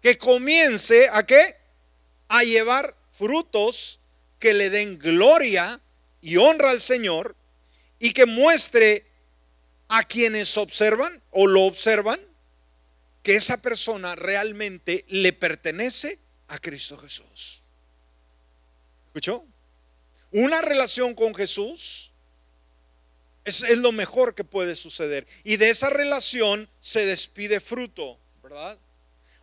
Que 0.00 0.16
comience 0.16 1.10
a 1.12 1.26
qué? 1.26 1.56
A 2.28 2.42
llevar 2.42 2.96
frutos 3.10 4.00
que 4.38 4.54
le 4.54 4.70
den 4.70 4.98
gloria 4.98 5.78
y 6.22 6.38
honra 6.38 6.70
al 6.70 6.80
Señor 6.80 7.36
y 7.98 8.14
que 8.14 8.24
muestre 8.24 9.04
a 9.88 10.04
quienes 10.04 10.56
observan 10.56 11.20
o 11.32 11.46
lo 11.46 11.64
observan 11.64 12.18
que 13.22 13.36
esa 13.36 13.60
persona 13.60 14.16
realmente 14.16 15.04
le 15.08 15.34
pertenece 15.34 16.18
a 16.50 16.58
Cristo 16.58 16.98
Jesús. 16.98 17.62
¿Escuchó? 19.06 19.44
Una 20.32 20.60
relación 20.60 21.14
con 21.14 21.34
Jesús 21.34 22.10
es, 23.44 23.62
es, 23.62 23.78
lo 23.78 23.92
mejor 23.92 24.34
que 24.34 24.44
puede 24.44 24.74
suceder. 24.76 25.26
Y 25.44 25.56
de 25.56 25.70
esa 25.70 25.90
relación 25.90 26.68
se 26.80 27.06
despide 27.06 27.60
fruto, 27.60 28.18
¿verdad? 28.42 28.78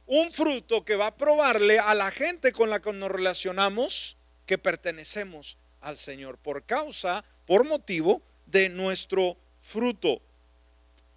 Un 0.05 0.31
fruto 0.31 0.85
que 0.85 0.95
va 0.95 1.07
a 1.07 1.17
probarle 1.17 1.79
a 1.79 1.95
la 1.95 2.11
gente 2.11 2.51
con 2.51 2.69
la 2.69 2.81
que 2.81 2.93
nos 2.93 3.11
relacionamos 3.11 4.17
que 4.45 4.57
pertenecemos 4.57 5.57
al 5.81 5.97
Señor 5.97 6.37
por 6.37 6.63
causa, 6.63 7.23
por 7.45 7.65
motivo 7.65 8.21
de 8.45 8.69
nuestro 8.69 9.37
fruto. 9.59 10.21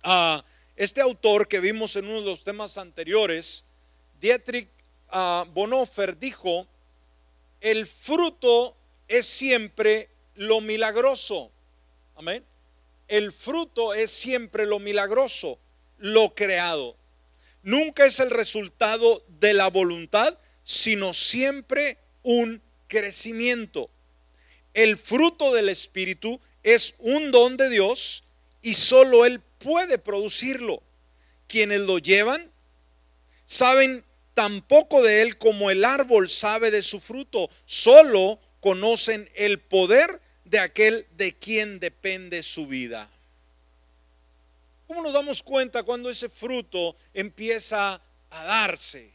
Ah, 0.02 0.44
este 0.76 1.00
autor 1.00 1.46
que 1.46 1.60
vimos 1.60 1.94
en 1.96 2.06
uno 2.06 2.20
de 2.20 2.26
los 2.26 2.42
temas 2.44 2.78
anteriores, 2.78 3.66
Dietrich 4.20 4.68
uh, 5.12 5.44
Bonhoeffer, 5.52 6.18
dijo, 6.18 6.66
el 7.60 7.86
fruto 7.86 8.74
es 9.08 9.26
siempre 9.26 10.08
lo 10.34 10.60
milagroso. 10.60 11.50
Amén. 12.16 12.44
El 13.08 13.32
fruto 13.32 13.92
es 13.92 14.10
siempre 14.10 14.66
lo 14.66 14.78
milagroso, 14.78 15.58
lo 15.98 16.34
creado. 16.34 16.96
Nunca 17.62 18.06
es 18.06 18.20
el 18.20 18.30
resultado 18.30 19.22
de 19.40 19.52
la 19.52 19.68
voluntad, 19.68 20.38
sino 20.64 21.12
siempre 21.12 21.98
un 22.22 22.62
crecimiento. 22.88 23.90
El 24.72 24.96
fruto 24.96 25.52
del 25.52 25.68
Espíritu 25.68 26.40
es 26.62 26.94
un 26.98 27.30
don 27.30 27.56
de 27.56 27.68
Dios 27.68 28.24
y 28.62 28.74
solo 28.74 29.26
Él 29.26 29.40
puede 29.58 29.98
producirlo. 29.98 30.82
Quienes 31.48 31.80
lo 31.80 31.98
llevan 31.98 32.50
saben 33.44 34.04
tan 34.34 34.62
poco 34.62 35.02
de 35.02 35.22
Él 35.22 35.38
como 35.38 35.70
el 35.70 35.84
árbol 35.84 36.30
sabe 36.30 36.70
de 36.70 36.82
su 36.82 37.00
fruto. 37.00 37.50
Solo 37.66 38.38
conocen 38.60 39.28
el 39.34 39.58
poder 39.60 40.20
de 40.44 40.58
aquel 40.58 41.06
de 41.16 41.34
quien 41.34 41.80
depende 41.80 42.42
su 42.42 42.66
vida. 42.66 43.08
¿Cómo 44.86 45.02
nos 45.02 45.12
damos 45.12 45.42
cuenta 45.42 45.84
cuando 45.84 46.10
ese 46.10 46.28
fruto 46.28 46.96
empieza 47.14 48.00
a 48.30 48.44
darse? 48.44 49.10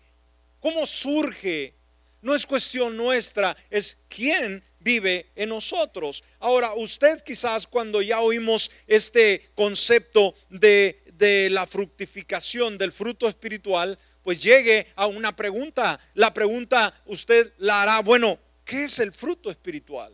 ¿Cómo 0.61 0.85
surge? 0.85 1.73
No 2.21 2.33
es 2.33 2.45
cuestión 2.45 2.95
nuestra, 2.95 3.55
es 3.69 3.97
quién 4.07 4.63
vive 4.79 5.27
en 5.35 5.49
nosotros. 5.49 6.23
Ahora, 6.39 6.73
usted 6.75 7.21
quizás 7.23 7.67
cuando 7.67 8.01
ya 8.01 8.21
oímos 8.21 8.71
este 8.87 9.49
concepto 9.53 10.33
de, 10.49 11.03
de 11.13 11.49
la 11.49 11.67
fructificación 11.67 12.77
del 12.77 12.91
fruto 12.91 13.27
espiritual, 13.27 13.99
pues 14.25 14.41
llegue 14.41 14.87
a 14.95 15.05
una 15.05 15.35
pregunta. 15.35 15.99
La 16.15 16.33
pregunta 16.33 16.99
usted 17.05 17.53
la 17.59 17.83
hará, 17.83 18.01
bueno, 18.01 18.39
¿qué 18.65 18.85
es 18.85 18.97
el 18.97 19.11
fruto 19.11 19.51
espiritual? 19.51 20.11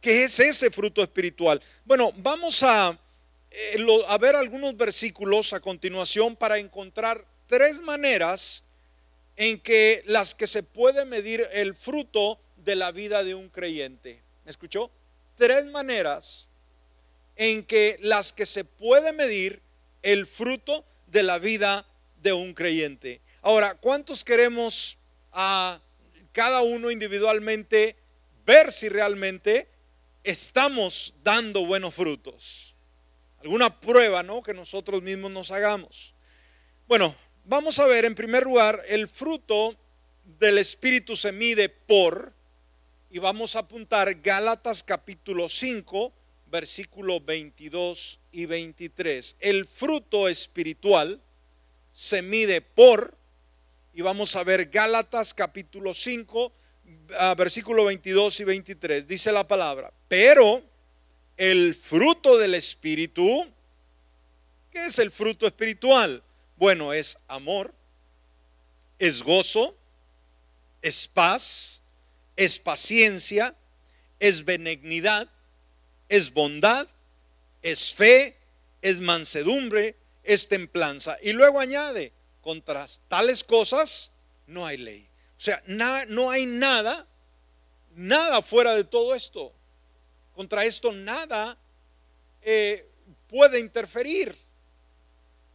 ¿Qué 0.00 0.24
es 0.24 0.40
ese 0.40 0.70
fruto 0.70 1.02
espiritual? 1.02 1.60
Bueno, 1.84 2.10
vamos 2.16 2.62
a, 2.62 2.98
eh, 3.50 3.86
a 4.08 4.16
ver 4.16 4.34
algunos 4.34 4.74
versículos 4.78 5.52
a 5.52 5.60
continuación 5.60 6.36
para 6.36 6.56
encontrar 6.56 7.22
tres 7.46 7.82
maneras 7.82 8.64
en 9.36 9.60
que 9.60 10.02
las 10.06 10.34
que 10.34 10.46
se 10.46 10.62
puede 10.62 11.04
medir 11.04 11.46
el 11.52 11.74
fruto 11.74 12.40
de 12.64 12.76
la 12.76 12.92
vida 12.92 13.22
de 13.22 13.34
un 13.34 13.50
creyente. 13.50 14.22
¿Me 14.46 14.50
escuchó? 14.50 14.90
Tres 15.36 15.66
maneras 15.66 16.46
en 17.36 17.62
que 17.62 17.98
las 18.00 18.32
que 18.32 18.46
se 18.46 18.64
puede 18.64 19.12
medir 19.12 19.60
el 20.00 20.26
fruto 20.26 20.82
de 21.08 21.24
la 21.24 21.38
vida 21.38 21.86
de 22.26 22.32
un 22.32 22.54
creyente. 22.54 23.20
Ahora, 23.40 23.76
¿cuántos 23.76 24.24
queremos 24.24 24.98
a 25.30 25.80
cada 26.32 26.60
uno 26.62 26.90
individualmente 26.90 27.94
ver 28.44 28.72
si 28.72 28.88
realmente 28.88 29.68
estamos 30.24 31.14
dando 31.22 31.64
buenos 31.64 31.94
frutos? 31.94 32.74
Alguna 33.38 33.80
prueba, 33.80 34.24
¿no? 34.24 34.42
Que 34.42 34.54
nosotros 34.54 35.04
mismos 35.04 35.30
nos 35.30 35.52
hagamos. 35.52 36.14
Bueno, 36.88 37.14
vamos 37.44 37.78
a 37.78 37.86
ver 37.86 38.04
en 38.04 38.16
primer 38.16 38.42
lugar, 38.42 38.82
el 38.88 39.06
fruto 39.06 39.76
del 40.24 40.58
Espíritu 40.58 41.14
se 41.14 41.30
mide 41.30 41.68
por 41.68 42.32
y 43.08 43.20
vamos 43.20 43.54
a 43.54 43.60
apuntar 43.60 44.12
Gálatas 44.16 44.82
capítulo 44.82 45.48
5, 45.48 46.12
versículo 46.48 47.20
22 47.20 48.18
y 48.32 48.46
23. 48.46 49.36
El 49.38 49.64
fruto 49.64 50.26
espiritual 50.26 51.20
se 51.96 52.20
mide 52.20 52.60
por, 52.60 53.16
y 53.94 54.02
vamos 54.02 54.36
a 54.36 54.44
ver 54.44 54.66
Gálatas 54.66 55.32
capítulo 55.32 55.94
5, 55.94 56.52
ah, 57.18 57.34
versículo 57.36 57.86
22 57.86 58.40
y 58.40 58.44
23. 58.44 59.08
Dice 59.08 59.32
la 59.32 59.48
palabra, 59.48 59.90
pero 60.06 60.62
el 61.36 61.74
fruto 61.74 62.36
del 62.36 62.54
espíritu, 62.54 63.46
¿qué 64.70 64.86
es 64.86 64.98
el 64.98 65.10
fruto 65.10 65.46
espiritual? 65.46 66.22
Bueno, 66.56 66.92
es 66.92 67.18
amor, 67.28 67.72
es 68.98 69.22
gozo, 69.22 69.74
es 70.82 71.08
paz 71.08 71.80
es 72.36 72.58
paciencia, 72.58 73.54
es 74.20 74.44
benignidad, 74.44 75.28
es 76.08 76.32
bondad, 76.32 76.86
es 77.62 77.94
fe, 77.94 78.36
es 78.82 79.00
mansedumbre, 79.00 79.96
es 80.26 80.48
templanza. 80.48 81.16
Y 81.22 81.32
luego 81.32 81.60
añade, 81.60 82.12
contra 82.40 82.86
tales 83.08 83.42
cosas 83.42 84.12
no 84.46 84.66
hay 84.66 84.76
ley. 84.76 85.08
O 85.36 85.40
sea, 85.40 85.62
no 85.66 86.30
hay 86.30 86.46
nada, 86.46 87.06
nada 87.94 88.42
fuera 88.42 88.74
de 88.74 88.84
todo 88.84 89.14
esto. 89.14 89.52
Contra 90.34 90.64
esto 90.64 90.92
nada 90.92 91.58
eh, 92.42 92.88
puede 93.28 93.58
interferir. 93.58 94.45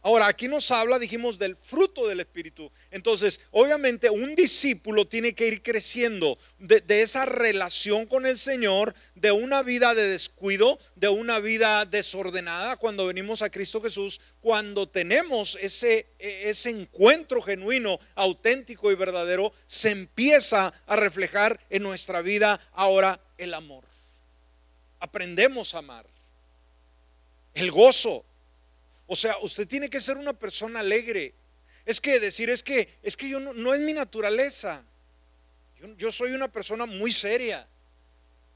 Ahora, 0.04 0.26
aquí 0.26 0.48
nos 0.48 0.68
habla, 0.72 0.98
dijimos, 0.98 1.38
del 1.38 1.54
fruto 1.54 2.08
del 2.08 2.18
Espíritu. 2.18 2.72
Entonces, 2.90 3.40
obviamente, 3.52 4.10
un 4.10 4.34
discípulo 4.34 5.06
tiene 5.06 5.32
que 5.32 5.46
ir 5.46 5.62
creciendo 5.62 6.36
de, 6.58 6.82
esa 7.02 7.24
relación 7.24 8.06
con 8.06 8.26
el 8.26 8.36
Señor, 8.36 8.96
de 9.14 9.30
una 9.30 9.62
vida 9.62 9.94
de 9.94 10.08
descuido, 10.08 10.80
de 10.96 11.08
una 11.08 11.38
vida 11.38 11.84
desordenada 11.84 12.76
cuando 12.78 13.06
venimos 13.06 13.42
a 13.42 13.50
Cristo 13.50 13.80
Jesús, 13.80 14.20
cuando 14.40 14.88
tenemos 14.88 15.56
ese, 15.60 16.08
e, 16.18 16.50
ese 16.50 16.70
encuentro 16.70 17.40
genuino, 17.40 18.00
auténtico 18.16 18.90
y 18.90 18.96
verdadero, 18.96 19.52
se 19.68 19.90
empieza 19.90 20.74
a 20.86 20.96
reflejar 20.96 21.60
en 21.70 21.84
nuestra 21.84 22.22
vida 22.22 22.60
ahora 22.72 23.20
el 23.38 23.54
amor. 23.54 23.84
Aprendemos 24.98 25.76
a 25.76 25.78
amar. 25.78 26.06
El 27.54 27.70
gozo, 27.70 28.24
o 29.12 29.16
sea, 29.16 29.36
usted 29.42 29.68
tiene 29.68 29.90
que 29.90 30.00
ser 30.00 30.16
una 30.16 30.32
persona 30.32 30.80
alegre. 30.80 31.34
Es 31.84 32.00
que 32.00 32.18
decir, 32.18 32.48
es 32.48 32.62
que, 32.62 32.98
es 33.02 33.14
que 33.14 33.28
yo 33.28 33.40
no, 33.40 33.74
es 33.74 33.80
mi 33.80 33.92
naturaleza. 33.92 34.86
Yo, 35.98 36.10
soy 36.10 36.32
una 36.32 36.50
persona 36.50 36.86
muy 36.86 37.12
seria. 37.12 37.68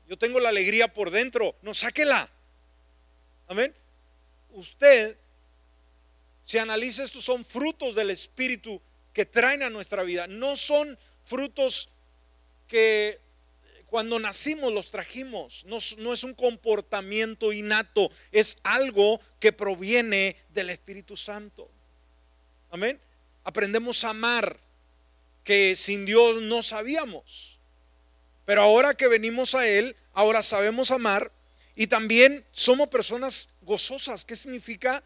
Yo 0.08 0.16
tengo 0.16 0.40
la 0.40 0.48
alegría 0.48 0.88
por 0.94 1.10
dentro. 1.10 1.54
No, 1.60 1.74
sáquela. 1.74 2.30
Amén. 3.48 3.74
Usted, 4.52 5.18
si 6.46 6.56
analiza 6.56 7.04
estos 7.04 7.22
son 7.22 7.44
frutos 7.44 7.94
del 7.94 8.08
Espíritu 8.08 8.80
que 9.12 9.26
traen 9.26 9.62
a 9.62 9.68
nuestra 9.68 10.04
vida. 10.04 10.26
No 10.26 10.56
son 10.56 10.98
frutos 11.22 11.90
que 12.66 13.20
cuando 13.88 14.18
nacimos 14.18 14.72
los 14.72 14.90
trajimos. 14.90 15.64
No, 15.66 16.12
es 16.12 16.24
un 16.24 16.34
comportamiento 16.34 17.52
innato, 17.52 18.10
es 18.32 18.58
algo 18.64 19.20
que 19.40 19.52
proviene 19.52 20.36
del 20.50 20.70
Espíritu 20.70 21.16
Santo. 21.16 21.70
Amén. 22.70 23.00
Aprendemos 23.44 24.04
a 24.04 24.10
amar, 24.10 24.58
que 25.44 25.76
sin 25.76 26.04
Dios 26.04 26.42
no 26.42 26.62
sabíamos. 26.62 27.58
Pero 28.44 28.62
ahora 28.62 28.94
que 28.94 29.08
venimos 29.08 29.54
a 29.54 29.66
Él, 29.66 29.96
ahora 30.12 30.42
sabemos 30.42 30.90
amar 30.90 31.32
y 31.74 31.86
también 31.86 32.44
somos 32.50 32.88
personas 32.88 33.50
gozosas. 33.62 34.24
¿Qué 34.24 34.34
significa? 34.34 35.02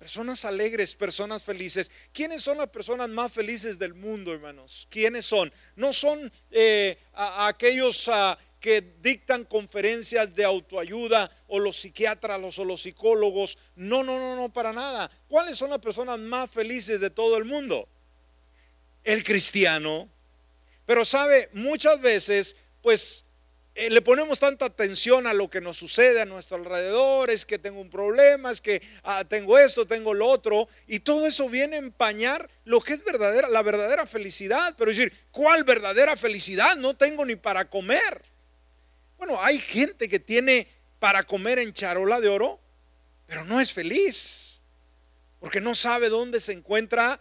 Personas 0.00 0.46
alegres, 0.46 0.94
personas 0.94 1.44
felices. 1.44 1.90
¿Quiénes 2.14 2.42
son 2.42 2.56
las 2.56 2.68
personas 2.68 3.10
más 3.10 3.30
felices 3.30 3.78
del 3.78 3.92
mundo, 3.92 4.32
hermanos? 4.32 4.88
¿Quiénes 4.88 5.26
son? 5.26 5.52
No 5.76 5.92
son 5.92 6.32
eh, 6.50 6.96
aquellos 7.12 8.08
ah, 8.08 8.38
que 8.60 8.94
dictan 9.02 9.44
conferencias 9.44 10.34
de 10.34 10.42
autoayuda 10.42 11.30
o 11.48 11.58
los 11.58 11.76
psiquiatras 11.76 12.58
o 12.58 12.64
los 12.64 12.80
psicólogos. 12.80 13.58
No, 13.76 14.02
no, 14.02 14.18
no, 14.18 14.36
no, 14.36 14.50
para 14.50 14.72
nada. 14.72 15.10
¿Cuáles 15.28 15.58
son 15.58 15.68
las 15.68 15.80
personas 15.80 16.18
más 16.18 16.50
felices 16.50 16.98
de 16.98 17.10
todo 17.10 17.36
el 17.36 17.44
mundo? 17.44 17.86
El 19.04 19.22
cristiano. 19.22 20.08
Pero 20.86 21.04
sabe, 21.04 21.50
muchas 21.52 22.00
veces, 22.00 22.56
pues 22.80 23.26
eh, 23.80 23.88
le 23.88 24.02
ponemos 24.02 24.38
tanta 24.38 24.66
atención 24.66 25.26
a 25.26 25.32
lo 25.32 25.48
que 25.48 25.62
nos 25.62 25.78
sucede 25.78 26.20
a 26.20 26.26
nuestro 26.26 26.58
alrededor, 26.58 27.30
es 27.30 27.46
que 27.46 27.58
tengo 27.58 27.80
un 27.80 27.88
problema, 27.88 28.50
es 28.50 28.60
que 28.60 28.82
ah, 29.04 29.24
tengo 29.24 29.56
esto, 29.56 29.86
tengo 29.86 30.12
lo 30.12 30.28
otro, 30.28 30.68
y 30.86 31.00
todo 31.00 31.26
eso 31.26 31.48
viene 31.48 31.76
a 31.76 31.78
empañar 31.78 32.50
lo 32.66 32.82
que 32.82 32.92
es 32.92 33.02
la 33.48 33.62
verdadera 33.62 34.06
felicidad. 34.06 34.74
Pero 34.76 34.90
decir, 34.90 35.10
¿cuál 35.30 35.64
verdadera 35.64 36.14
felicidad? 36.14 36.76
No 36.76 36.94
tengo 36.94 37.24
ni 37.24 37.36
para 37.36 37.70
comer. 37.70 38.22
Bueno, 39.16 39.40
hay 39.40 39.58
gente 39.58 40.10
que 40.10 40.20
tiene 40.20 40.68
para 40.98 41.22
comer 41.22 41.58
en 41.58 41.72
charola 41.72 42.20
de 42.20 42.28
oro, 42.28 42.60
pero 43.26 43.46
no 43.46 43.62
es 43.62 43.72
feliz, 43.72 44.60
porque 45.38 45.62
no 45.62 45.74
sabe 45.74 46.10
dónde 46.10 46.40
se 46.40 46.52
encuentra 46.52 47.18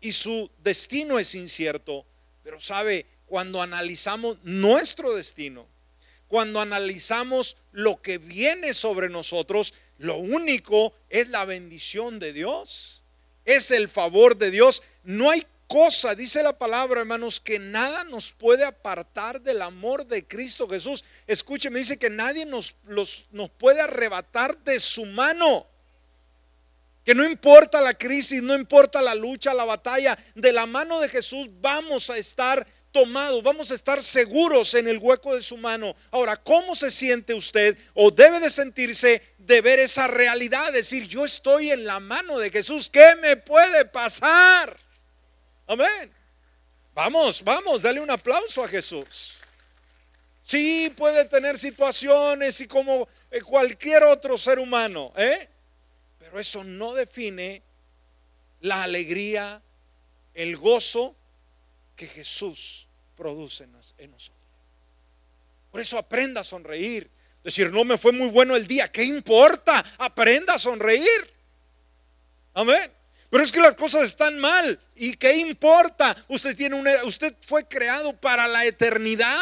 y 0.00 0.10
su 0.10 0.50
destino 0.58 1.20
es 1.20 1.36
incierto. 1.36 2.04
Pero 2.42 2.58
sabe, 2.58 3.06
cuando 3.26 3.62
analizamos 3.62 4.38
nuestro 4.42 5.14
destino, 5.14 5.69
cuando 6.30 6.60
analizamos 6.60 7.56
lo 7.72 8.00
que 8.00 8.18
viene 8.18 8.72
sobre 8.72 9.08
nosotros, 9.08 9.74
lo 9.98 10.16
único 10.16 10.94
es 11.08 11.28
la 11.28 11.44
bendición 11.44 12.20
de 12.20 12.32
Dios, 12.32 13.02
es 13.44 13.72
el 13.72 13.88
favor 13.88 14.38
de 14.38 14.52
Dios. 14.52 14.84
No 15.02 15.28
hay 15.28 15.44
cosa, 15.66 16.14
dice 16.14 16.44
la 16.44 16.56
palabra, 16.56 17.00
hermanos, 17.00 17.40
que 17.40 17.58
nada 17.58 18.04
nos 18.04 18.30
puede 18.30 18.64
apartar 18.64 19.40
del 19.40 19.60
amor 19.60 20.06
de 20.06 20.24
Cristo 20.24 20.68
Jesús. 20.68 21.04
Escúcheme, 21.26 21.80
dice 21.80 21.98
que 21.98 22.10
nadie 22.10 22.46
nos, 22.46 22.76
nos 22.86 23.50
puede 23.58 23.80
arrebatar 23.80 24.56
de 24.58 24.78
su 24.78 25.06
mano. 25.06 25.66
Que 27.04 27.12
no 27.12 27.28
importa 27.28 27.80
la 27.80 27.94
crisis, 27.94 28.40
no 28.40 28.54
importa 28.54 29.02
la 29.02 29.16
lucha, 29.16 29.52
la 29.52 29.64
batalla, 29.64 30.16
de 30.36 30.52
la 30.52 30.66
mano 30.66 31.00
de 31.00 31.08
Jesús 31.08 31.48
vamos 31.60 32.08
a 32.08 32.18
estar 32.18 32.64
tomados, 32.92 33.42
vamos 33.42 33.70
a 33.70 33.74
estar 33.74 34.02
seguros 34.02 34.74
en 34.74 34.88
el 34.88 34.98
hueco 34.98 35.34
de 35.34 35.42
su 35.42 35.56
mano. 35.56 35.94
Ahora, 36.10 36.36
¿cómo 36.36 36.74
se 36.74 36.90
siente 36.90 37.34
usted 37.34 37.76
o 37.94 38.10
debe 38.10 38.40
de 38.40 38.50
sentirse 38.50 39.22
de 39.38 39.60
ver 39.60 39.78
esa 39.78 40.08
realidad? 40.08 40.72
Decir, 40.72 41.06
yo 41.06 41.24
estoy 41.24 41.70
en 41.70 41.84
la 41.84 42.00
mano 42.00 42.38
de 42.38 42.50
Jesús, 42.50 42.88
¿qué 42.88 43.16
me 43.20 43.36
puede 43.36 43.84
pasar? 43.86 44.76
Amén. 45.66 46.12
Vamos, 46.94 47.42
vamos, 47.42 47.82
dale 47.82 48.00
un 48.00 48.10
aplauso 48.10 48.64
a 48.64 48.68
Jesús. 48.68 49.38
Sí, 50.42 50.92
puede 50.96 51.24
tener 51.26 51.56
situaciones 51.56 52.60
y 52.60 52.66
como 52.66 53.08
eh, 53.30 53.40
cualquier 53.40 54.02
otro 54.02 54.36
ser 54.36 54.58
humano, 54.58 55.12
¿eh? 55.16 55.48
pero 56.18 56.40
eso 56.40 56.64
no 56.64 56.92
define 56.94 57.62
la 58.60 58.82
alegría, 58.82 59.62
el 60.34 60.56
gozo 60.56 61.14
que 62.00 62.06
Jesús 62.06 62.88
produce 63.14 63.64
en 63.98 64.10
nosotros. 64.10 64.48
Por 65.70 65.82
eso 65.82 65.98
aprenda 65.98 66.40
a 66.40 66.44
sonreír. 66.44 67.10
Decir, 67.44 67.70
no 67.70 67.84
me 67.84 67.98
fue 67.98 68.10
muy 68.10 68.28
bueno 68.30 68.56
el 68.56 68.66
día, 68.66 68.90
¿qué 68.90 69.04
importa? 69.04 69.84
Aprenda 69.98 70.54
a 70.54 70.58
sonreír. 70.58 71.34
Amén. 72.54 72.90
Pero 73.28 73.44
es 73.44 73.52
que 73.52 73.60
las 73.60 73.74
cosas 73.74 74.04
están 74.04 74.38
mal. 74.38 74.80
¿Y 74.96 75.14
qué 75.14 75.36
importa? 75.36 76.16
Usted 76.28 76.56
tiene 76.56 76.74
una, 76.74 77.04
usted 77.04 77.34
fue 77.46 77.68
creado 77.68 78.16
para 78.16 78.48
la 78.48 78.64
eternidad. 78.64 79.36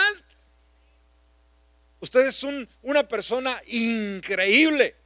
Usted 2.01 2.27
es 2.27 2.45
una 2.83 3.07
persona 3.07 3.57
increíble. 3.69 4.97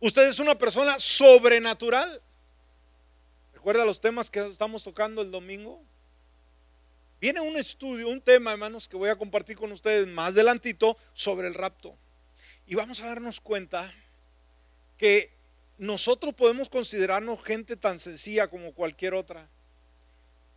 Usted 0.00 0.26
es 0.26 0.38
una 0.38 0.56
persona 0.56 0.98
sobrenatural. 0.98 2.22
¿Recuerda 3.52 3.84
los 3.84 4.00
temas 4.00 4.30
que 4.30 4.46
estamos 4.46 4.82
tocando 4.82 5.20
el 5.20 5.30
domingo? 5.30 5.84
Viene 7.24 7.40
un 7.40 7.56
estudio, 7.56 8.08
un 8.08 8.20
tema, 8.20 8.52
hermanos, 8.52 8.86
que 8.86 8.98
voy 8.98 9.08
a 9.08 9.16
compartir 9.16 9.56
con 9.56 9.72
ustedes 9.72 10.06
más 10.06 10.34
adelantito 10.34 10.98
sobre 11.14 11.48
el 11.48 11.54
rapto. 11.54 11.96
Y 12.66 12.74
vamos 12.74 13.00
a 13.00 13.06
darnos 13.06 13.40
cuenta 13.40 13.90
que 14.98 15.32
nosotros 15.78 16.34
podemos 16.34 16.68
considerarnos 16.68 17.42
gente 17.42 17.76
tan 17.76 17.98
sencilla 17.98 18.48
como 18.48 18.74
cualquier 18.74 19.14
otra, 19.14 19.48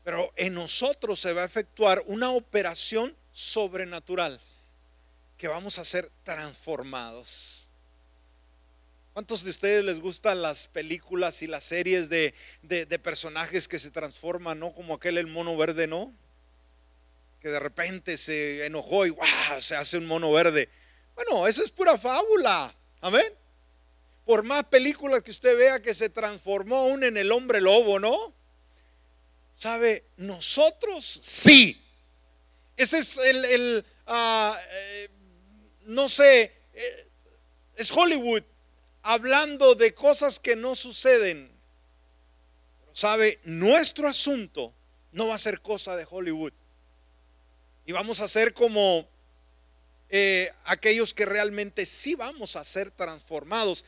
pero 0.04 0.34
en 0.36 0.56
nosotros 0.56 1.22
se 1.22 1.32
va 1.32 1.44
a 1.44 1.46
efectuar 1.46 2.04
una 2.06 2.32
operación 2.32 3.16
sobrenatural 3.32 4.42
que 5.38 5.48
vamos 5.48 5.80
a 5.80 5.86
ser 5.86 6.12
transformados. 6.26 7.70
¿Cuántos 9.14 9.46
de 9.46 9.52
ustedes 9.52 9.86
les 9.86 10.02
gustan 10.02 10.42
las 10.42 10.68
películas 10.68 11.42
y 11.44 11.48
las 11.48 11.64
series 11.64 12.10
de, 12.10 12.34
personajes 13.02 13.70
que 13.70 13.80
se 13.80 13.90
transforman, 13.90 14.60
no? 14.60 14.74
Como 14.74 14.96
aquel 14.96 15.18
el 15.18 15.28
mono 15.28 15.56
verde, 15.56 15.88
¿no? 15.88 16.14
Que 17.42 17.50
de 17.50 17.60
repente 17.60 18.18
se 18.18 18.66
enojó 18.66 19.06
y 19.06 19.12
¡wow! 19.12 19.26
se 19.60 19.76
hace 19.76 19.98
un 19.98 20.06
mono 20.06 20.32
verde. 20.32 20.70
Bueno, 21.16 21.48
eso 21.48 21.64
es 21.64 21.72
pura 21.72 21.98
fábula. 21.98 22.74
Amén 23.02 23.34
por 24.28 24.44
más 24.44 24.66
películas 24.66 25.24
que 25.24 25.32
usted 25.32 25.58
vea 25.58 25.82
que 25.82 25.94
se 25.94 26.10
transformó 26.10 26.76
aún 26.76 27.06
en 27.06 27.16
el 27.16 27.32
hombre 27.32 27.62
lobo, 27.62 27.98
¿no? 27.98 28.34
¿Sabe? 29.56 30.04
Nosotros 30.18 31.06
sí. 31.06 31.82
Ese 32.76 32.98
es 32.98 33.18
el, 33.18 33.86
ah, 34.06 34.60
eh, 34.70 35.10
no 35.86 36.10
sé, 36.10 36.52
eh, 36.74 37.10
es 37.78 37.90
Hollywood 37.90 38.44
hablando 39.02 39.76
de 39.76 39.94
cosas 39.94 40.40
que 40.40 40.58
no 40.58 40.76
suceden. 40.76 41.50
¿Sabe? 42.92 43.40
Nuestro 43.46 44.10
asunto 44.10 44.74
no 45.14 45.30
va 45.30 45.36
a 45.36 45.40
ser 45.40 45.62
cosa 45.62 45.96
de 45.96 46.06
Hollywood. 46.08 46.52
Y 47.88 47.92
vamos 47.92 48.20
a 48.20 48.28
ser 48.28 48.54
como 48.54 49.08
eh, 50.10 50.52
aquellos 50.66 51.16
que 51.16 51.26
realmente 51.26 51.88
sí 51.88 52.14
vamos 52.14 52.56
a 52.56 52.64
ser 52.64 52.92
transformados 52.92 53.84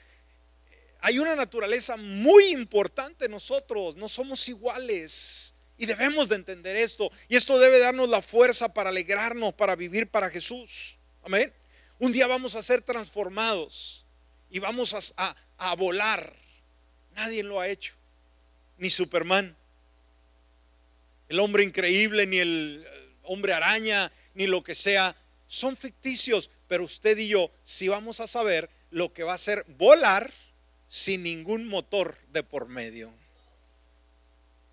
hay 1.01 1.19
una 1.19 1.35
naturaleza 1.35 1.95
muy 1.97 2.47
importante 2.47 3.25
en 3.25 3.31
nosotros, 3.31 3.95
no 3.95 4.09
somos 4.09 4.47
iguales. 4.49 5.53
Y 5.77 5.85
debemos 5.85 6.27
de 6.27 6.35
entender 6.35 6.75
esto. 6.75 7.09
Y 7.29 7.37
esto 7.37 7.57
debe 7.57 7.79
darnos 7.79 8.09
la 8.09 8.21
fuerza 8.21 8.73
para 8.73 8.89
alegrarnos, 8.89 9.53
para 9.53 9.77
vivir 9.77 10.07
para 10.07 10.29
Jesús. 10.29 10.97
Amén. 11.23 11.53
Un 11.99 12.11
día 12.11 12.27
vamos 12.27 12.55
a 12.55 12.61
ser 12.61 12.81
transformados 12.81 14.05
y 14.49 14.59
vamos 14.59 15.13
a, 15.15 15.35
a 15.57 15.75
volar. 15.75 16.35
Nadie 17.15 17.43
lo 17.43 17.61
ha 17.61 17.69
hecho. 17.69 17.93
Ni 18.77 18.89
Superman. 18.89 19.55
El 21.29 21.39
hombre 21.39 21.63
increíble, 21.63 22.27
ni 22.27 22.39
el 22.39 22.85
hombre 23.29 23.53
araña, 23.53 24.11
ni 24.33 24.47
lo 24.47 24.63
que 24.63 24.75
sea. 24.75 25.15
Son 25.47 25.77
ficticios. 25.77 26.49
Pero 26.67 26.83
usted 26.83 27.17
y 27.17 27.29
yo, 27.29 27.51
si 27.63 27.87
vamos 27.87 28.19
a 28.19 28.27
saber 28.27 28.69
lo 28.91 29.13
que 29.13 29.23
va 29.23 29.33
a 29.33 29.37
ser 29.37 29.65
volar 29.77 30.31
sin 30.87 31.23
ningún 31.23 31.67
motor 31.67 32.17
de 32.31 32.43
por 32.43 32.67
medio. 32.67 33.13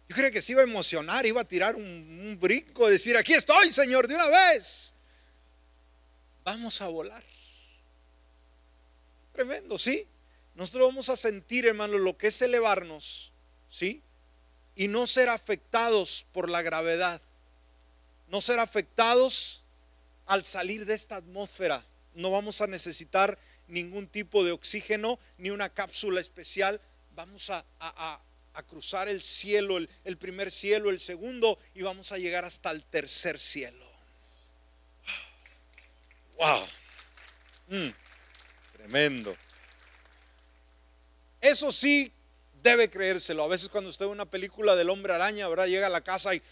Yo 0.08 0.16
creo 0.16 0.30
que 0.30 0.40
se 0.40 0.52
iba 0.52 0.62
a 0.62 0.64
emocionar, 0.64 1.26
iba 1.26 1.40
a 1.40 1.44
tirar 1.44 1.76
un, 1.76 2.38
brinco, 2.40 2.88
decir, 2.88 3.16
aquí 3.16 3.34
estoy, 3.34 3.72
Señor, 3.72 4.06
de 4.08 4.14
una 4.14 4.28
vez. 4.28 4.94
Vamos 6.44 6.80
a 6.80 6.86
volar. 6.86 7.24
Tremendo, 9.32 9.76
¿sí? 9.76 10.06
Nosotros 10.54 10.88
vamos 10.88 11.08
a 11.08 11.16
sentir, 11.16 11.66
hermano, 11.66 11.98
lo 11.98 12.16
que 12.16 12.28
es 12.28 12.40
elevarnos, 12.40 13.32
¿sí? 13.68 14.00
Y 14.74 14.88
no 14.88 15.06
ser 15.06 15.28
afectados 15.28 16.26
por 16.32 16.48
la 16.48 16.62
gravedad. 16.62 17.20
No 18.28 18.40
ser 18.40 18.58
afectados 18.58 19.62
al 20.26 20.44
salir 20.44 20.86
de 20.86 20.94
esta 20.94 21.16
atmósfera. 21.16 21.84
No 22.14 22.30
vamos 22.30 22.60
a 22.60 22.66
necesitar 22.66 23.38
ningún 23.68 24.08
tipo 24.08 24.44
de 24.44 24.52
oxígeno 24.52 25.18
ni 25.38 25.50
una 25.50 25.72
cápsula 25.72 26.20
especial. 26.20 26.80
Vamos 27.14 27.50
a, 27.50 27.64
cruzar 28.68 29.08
el 29.08 29.22
cielo, 29.22 29.76
el, 29.76 30.16
primer 30.16 30.50
cielo, 30.50 30.90
el 30.90 30.98
segundo, 30.98 31.58
y 31.74 31.82
vamos 31.82 32.10
a 32.10 32.18
llegar 32.18 32.44
hasta 32.44 32.70
el 32.70 32.82
tercer 32.84 33.38
cielo. 33.38 33.84
¡Wow! 36.38 36.66
Mm, 37.68 37.90
tremendo. 38.72 39.36
Eso 41.40 41.70
sí 41.70 42.12
debe 42.62 42.90
creérselo. 42.90 43.44
A 43.44 43.48
veces 43.48 43.68
cuando 43.68 43.90
usted 43.90 44.06
ve 44.06 44.12
una 44.12 44.26
película 44.26 44.74
del 44.74 44.90
hombre 44.90 45.14
araña, 45.14 45.48
¿verdad? 45.48 45.66
Llega 45.66 45.86
a 45.86 45.90
la 45.90 46.02
casa 46.02 46.34
y. 46.34 46.42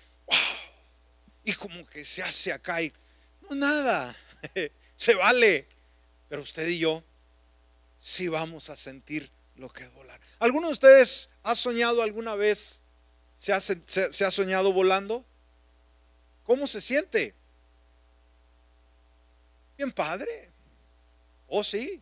Y 1.44 1.52
como 1.52 1.86
que 1.86 2.04
se 2.04 2.22
hace 2.22 2.52
acá 2.52 2.82
y 2.82 2.92
no 3.48 3.54
nada. 3.54 4.16
se 4.96 5.14
vale. 5.14 5.66
Pero 6.28 6.42
usted 6.42 6.66
y 6.68 6.78
yo 6.78 7.04
sí 7.98 8.28
vamos 8.28 8.70
a 8.70 8.76
sentir 8.76 9.30
lo 9.56 9.72
que 9.72 9.84
es 9.84 9.92
volar. 9.94 10.20
¿Alguno 10.38 10.68
de 10.68 10.72
ustedes 10.72 11.30
ha 11.42 11.54
soñado 11.54 12.02
alguna 12.02 12.34
vez? 12.34 12.80
¿Se 13.36 13.52
ha, 13.52 13.60
se, 13.60 14.24
ha 14.24 14.30
soñado 14.30 14.72
volando? 14.72 15.24
¿Cómo 16.44 16.66
se 16.66 16.80
siente? 16.80 17.34
Bien 19.76 19.92
padre. 19.92 20.50
¿Oh 21.48 21.64
sí? 21.64 22.00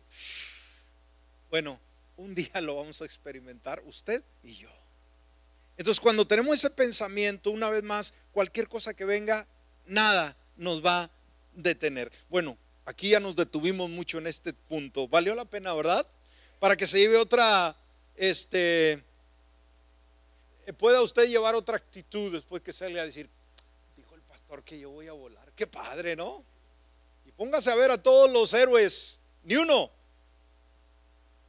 Bueno, 1.49 1.79
un 2.17 2.33
día 2.35 2.61
lo 2.61 2.75
vamos 2.75 3.01
a 3.01 3.05
experimentar 3.05 3.81
usted 3.85 4.23
y 4.43 4.55
yo. 4.55 4.82
Entonces 5.77 5.99
cuando 5.99 6.27
tenemos 6.27 6.55
ese 6.55 6.69
pensamiento, 6.69 7.49
una 7.51 7.69
vez 7.69 7.83
más, 7.83 8.13
cualquier 8.31 8.67
cosa 8.67 8.93
que 8.93 9.05
venga, 9.05 9.47
nada 9.85 10.35
nos 10.55 10.85
va 10.85 11.09
detener. 11.55 12.11
Bueno, 12.29 12.57
aquí 12.85 13.09
ya 13.09 13.19
nos 13.19 13.35
detuvimos 13.35 13.89
mucho 13.89 14.17
en 14.17 14.27
este 14.27 14.53
punto. 14.53 15.07
¿Valió 15.07 15.35
la 15.35 15.45
pena, 15.45 15.73
verdad? 15.73 16.05
Para 16.59 16.75
que 16.75 16.87
se 16.87 16.99
lleve 16.99 17.17
otra, 17.17 17.75
este, 18.15 19.03
eh, 20.65 20.73
pueda 20.77 21.01
usted 21.01 21.27
llevar 21.27 21.55
otra 21.55 21.77
actitud 21.77 22.31
después 22.31 22.61
que 22.61 22.73
salga 22.73 23.01
a 23.01 23.05
decir, 23.05 23.29
dijo 23.97 24.15
el 24.15 24.21
pastor 24.21 24.63
que 24.63 24.79
yo 24.79 24.89
voy 24.89 25.07
a 25.07 25.13
volar. 25.13 25.51
Qué 25.55 25.67
padre, 25.67 26.15
¿no? 26.15 26.43
Y 27.25 27.31
póngase 27.31 27.71
a 27.71 27.75
ver 27.75 27.91
a 27.91 28.01
todos 28.01 28.31
los 28.31 28.53
héroes, 28.53 29.19
ni 29.43 29.55
uno, 29.55 29.91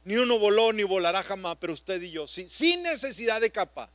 ni 0.03 0.17
uno 0.17 0.37
voló 0.37 0.73
ni 0.73 0.83
volará 0.83 1.23
jamás, 1.23 1.57
pero 1.59 1.73
usted 1.73 2.01
y 2.01 2.11
yo, 2.11 2.27
sin 2.27 2.83
necesidad 2.83 3.41
de 3.41 3.51
capa. 3.51 3.89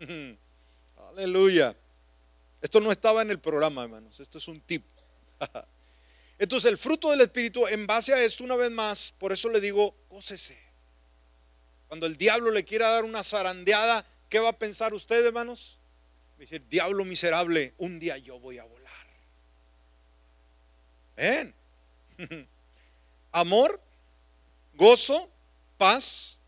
Aleluya. 1.10 1.76
Esto 2.60 2.80
no 2.80 2.92
estaba 2.92 3.22
en 3.22 3.30
el 3.30 3.38
programa, 3.38 3.84
hermanos. 3.84 4.20
Esto 4.20 4.38
es 4.38 4.48
un 4.48 4.60
tip. 4.60 4.84
Entonces, 6.38 6.70
el 6.70 6.78
fruto 6.78 7.10
del 7.10 7.20
Espíritu, 7.20 7.66
en 7.66 7.86
base 7.86 8.14
a 8.14 8.22
esto, 8.22 8.44
una 8.44 8.56
vez 8.56 8.70
más, 8.70 9.14
por 9.18 9.32
eso 9.32 9.48
le 9.48 9.60
digo, 9.60 9.94
gócese. 10.08 10.58
Cuando 11.88 12.06
el 12.06 12.16
diablo 12.16 12.50
le 12.50 12.64
quiera 12.64 12.88
dar 12.90 13.04
una 13.04 13.22
zarandeada, 13.22 14.06
¿qué 14.28 14.38
va 14.38 14.50
a 14.50 14.58
pensar 14.58 14.94
usted, 14.94 15.26
hermanos? 15.26 15.78
Dice, 16.38 16.62
diablo 16.70 17.04
miserable, 17.04 17.74
un 17.76 17.98
día 17.98 18.16
yo 18.16 18.38
voy 18.40 18.58
a 18.58 18.64
volar. 18.64 18.80
Ven. 21.16 21.54
Amor, 23.32 23.80
gozo, 24.74 25.30
paz, 25.76 26.39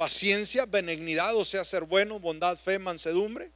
paciencia, 0.00 0.64
benignidad, 0.64 1.36
o 1.36 1.44
sea, 1.44 1.62
ser 1.62 1.84
bueno, 1.84 2.18
bondad, 2.18 2.56
fe, 2.56 2.78
mansedumbre, 2.78 3.50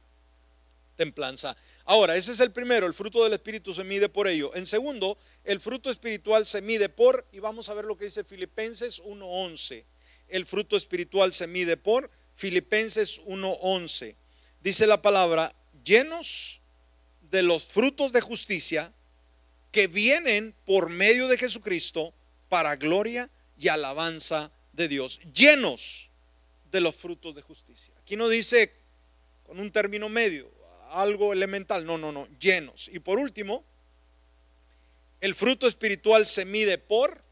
templanza. 0.95 1.57
Ahora, 1.85 2.15
ese 2.17 2.33
es 2.33 2.39
el 2.39 2.51
primero, 2.51 2.85
el 2.85 2.93
fruto 2.93 3.23
del 3.23 3.33
Espíritu 3.33 3.73
se 3.73 3.83
mide 3.83 4.09
por 4.09 4.27
ello. 4.27 4.53
En 4.53 4.67
segundo, 4.67 5.17
el 5.43 5.59
fruto 5.59 5.89
espiritual 5.89 6.45
se 6.45 6.61
mide 6.61 6.87
por, 6.87 7.25
y 7.31 7.39
vamos 7.39 7.67
a 7.67 7.73
ver 7.73 7.85
lo 7.85 7.97
que 7.97 8.05
dice 8.05 8.23
Filipenses 8.23 9.01
1.11. 9.01 9.85
El 10.27 10.45
fruto 10.45 10.77
espiritual 10.77 11.33
se 11.33 11.47
mide 11.47 11.77
por 11.77 12.11
Filipenses 12.35 13.21
1.11. 13.23 14.13
Dice 14.61 14.85
la 14.85 15.01
palabra, 15.01 15.51
llenos 15.83 16.61
de 17.31 17.41
los 17.41 17.65
frutos 17.65 18.11
de 18.11 18.21
justicia 18.21 18.93
que 19.71 19.87
vienen 19.87 20.53
por 20.63 20.89
medio 20.89 21.27
de 21.27 21.39
Jesucristo 21.39 22.13
para 22.49 22.75
gloria 22.75 23.31
y 23.57 23.69
alabanza 23.69 24.51
de 24.73 24.87
Dios. 24.87 25.19
Llenos 25.33 26.11
de 26.75 26.81
los 26.81 26.95
frutos 26.95 27.33
de 27.33 27.41
justicia. 27.41 27.93
Aquí 28.01 28.17
no 28.17 28.27
dice 28.27 28.71
con 29.43 29.59
un 29.59 29.71
término 29.71 30.09
medio, 30.09 30.51
algo 30.89 31.31
elemental, 31.31 31.85
no, 31.85 31.97
no, 31.97 32.11
no, 32.11 32.27
llenos. 32.37 32.89
Y 32.91 32.99
por 32.99 33.17
último, 33.17 33.63
el 35.21 35.33
fruto 35.33 35.67
espiritual 35.67 36.27
se 36.27 36.43
mide 36.43 36.77
por, 36.77 37.23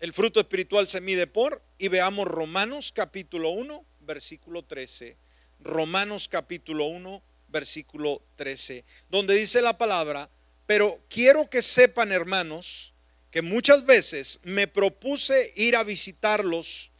el 0.00 0.14
fruto 0.14 0.40
espiritual 0.40 0.88
se 0.88 1.02
mide 1.02 1.26
por, 1.26 1.62
y 1.76 1.88
veamos 1.88 2.26
Romanos 2.26 2.90
capítulo 2.94 3.50
1, 3.50 3.84
versículo 4.00 4.64
13. 4.64 5.16
Romanos 5.60 6.26
capítulo 6.28 6.86
1, 6.86 7.22
versículo 7.48 8.22
13, 8.36 8.84
donde 9.10 9.34
dice 9.34 9.60
la 9.60 9.76
palabra, 9.76 10.30
pero 10.66 10.98
quiero 11.10 11.50
que 11.50 11.60
sepan 11.60 12.12
hermanos, 12.12 12.94
que 13.30 13.42
muchas 13.42 13.84
veces 13.84 14.40
me 14.44 14.66
propuse 14.66 15.52
ir 15.56 15.76
a 15.76 15.84
visitarlos 15.84 16.92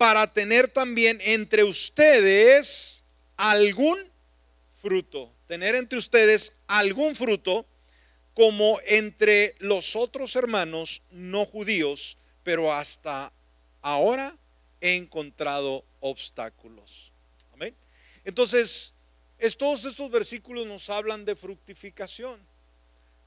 para 0.00 0.32
tener 0.32 0.66
también 0.66 1.20
entre 1.20 1.62
ustedes 1.62 3.04
algún 3.36 3.98
fruto, 4.80 5.30
tener 5.46 5.74
entre 5.74 5.98
ustedes 5.98 6.56
algún 6.68 7.14
fruto 7.14 7.66
como 8.32 8.80
entre 8.86 9.56
los 9.58 9.96
otros 9.96 10.34
hermanos 10.36 11.02
no 11.10 11.44
judíos, 11.44 12.16
pero 12.42 12.72
hasta 12.72 13.30
ahora 13.82 14.34
he 14.80 14.94
encontrado 14.94 15.84
obstáculos. 16.00 17.12
Amén. 17.52 17.74
Entonces, 18.24 18.94
todos 19.58 19.84
estos 19.84 20.10
versículos 20.10 20.66
nos 20.66 20.88
hablan 20.88 21.26
de 21.26 21.36
fructificación, 21.36 22.40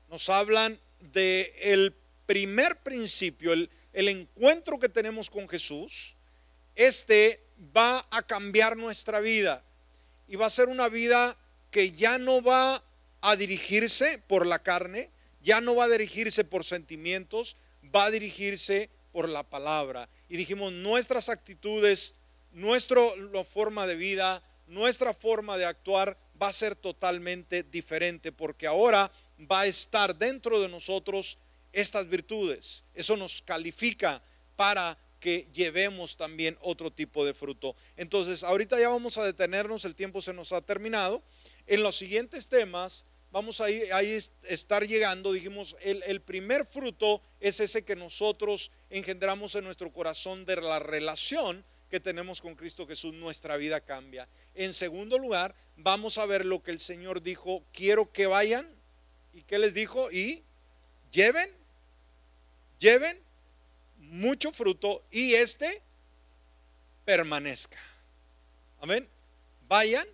nos 0.10 0.28
hablan 0.28 0.80
de 1.14 1.54
el 1.62 1.94
primer 2.26 2.78
principio, 2.78 3.54
el, 3.54 3.70
el 3.94 4.10
encuentro 4.10 4.80
que 4.80 4.90
tenemos 4.90 5.30
con 5.30 5.48
Jesús, 5.48 6.13
este 6.76 7.44
va 7.76 8.06
a 8.12 8.22
cambiar 8.24 8.78
nuestra 8.78 9.20
vida 9.20 9.64
y 10.28 10.36
va 10.36 10.48
a 10.48 10.50
ser 10.50 10.70
una 10.70 10.90
vida 10.90 11.38
que 11.72 11.92
ya 11.94 12.18
no 12.18 12.42
va 12.42 12.84
a 13.22 13.36
dirigirse 13.36 14.20
por 14.28 14.46
la 14.46 14.60
carne, 14.60 15.10
ya 15.42 15.62
no 15.62 15.76
va 15.76 15.86
a 15.86 15.90
dirigirse 15.90 16.44
por 16.44 16.64
sentimientos, 16.64 17.58
va 17.94 18.06
a 18.06 18.12
dirigirse 18.12 18.90
por 19.12 19.30
la 19.30 19.44
palabra. 19.44 20.10
Y 20.30 20.38
dijimos, 20.38 20.72
nuestras 20.72 21.30
actitudes, 21.30 22.16
nuestra 22.52 23.02
forma 23.50 23.88
de 23.88 23.96
vida, 23.96 24.44
nuestra 24.68 25.14
forma 25.14 25.58
de 25.58 25.66
actuar 25.66 26.18
va 26.42 26.48
a 26.48 26.54
ser 26.54 26.76
totalmente 26.76 27.64
diferente 27.64 28.32
porque 28.32 28.68
ahora 28.68 29.12
va 29.52 29.62
a 29.62 29.68
estar 29.68 30.16
dentro 30.16 30.60
de 30.60 30.70
nosotros 30.70 31.38
estas 31.72 32.08
virtudes. 32.08 32.86
Eso 32.94 33.18
nos 33.18 33.42
califica 33.42 34.22
para 34.56 34.98
que 35.24 35.48
llevemos 35.54 36.18
también 36.18 36.58
otro 36.60 36.92
tipo 36.92 37.26
de 37.26 37.34
fruto. 37.34 37.78
Entonces, 37.96 38.44
ahorita 38.44 38.78
ya 38.78 38.90
vamos 38.90 39.18
a 39.18 39.24
detenernos, 39.24 39.86
el 39.86 39.96
tiempo 39.96 40.22
se 40.22 40.34
nos 40.34 40.52
ha 40.52 40.60
terminado. 40.60 41.24
En 41.66 41.82
los 41.82 41.96
siguientes 41.96 42.50
temas 42.50 43.06
vamos 43.32 43.62
a, 43.62 43.70
estar 43.70 44.86
llegando, 44.86 45.32
dijimos, 45.32 45.78
el, 45.80 46.04
el 46.08 46.20
primer 46.20 46.66
fruto 46.66 47.22
es 47.40 47.62
ese 47.62 47.86
que 47.86 47.96
nosotros 47.96 48.70
engendramos 48.90 49.56
en 49.56 49.64
nuestro 49.64 49.94
corazón 49.94 50.44
de 50.44 50.58
la 50.58 50.80
relación 50.80 51.64
que 51.90 52.02
tenemos 52.02 52.42
con 52.42 52.56
Cristo 52.56 52.86
Jesús, 52.86 53.14
nuestra 53.14 53.56
vida 53.56 53.80
cambia. 53.80 54.28
En 54.56 54.74
segundo 54.74 55.18
lugar, 55.18 55.56
vamos 55.78 56.18
a 56.18 56.26
ver 56.26 56.44
lo 56.44 56.62
que 56.62 56.72
el 56.72 56.82
Señor 56.82 57.22
dijo, 57.22 57.64
quiero 57.72 58.12
que 58.12 58.26
vayan. 58.26 58.70
¿Y 59.32 59.44
qué 59.44 59.58
les 59.58 59.74
dijo? 59.74 60.12
Y 60.12 60.44
lleven 61.12 61.50
lleven 62.78 63.18
mucho 64.14 64.52
fruto 64.52 65.04
y 65.10 65.34
este 65.34 65.82
permanezca. 67.04 67.80
Amén. 68.80 69.08
Vayan, 69.68 70.08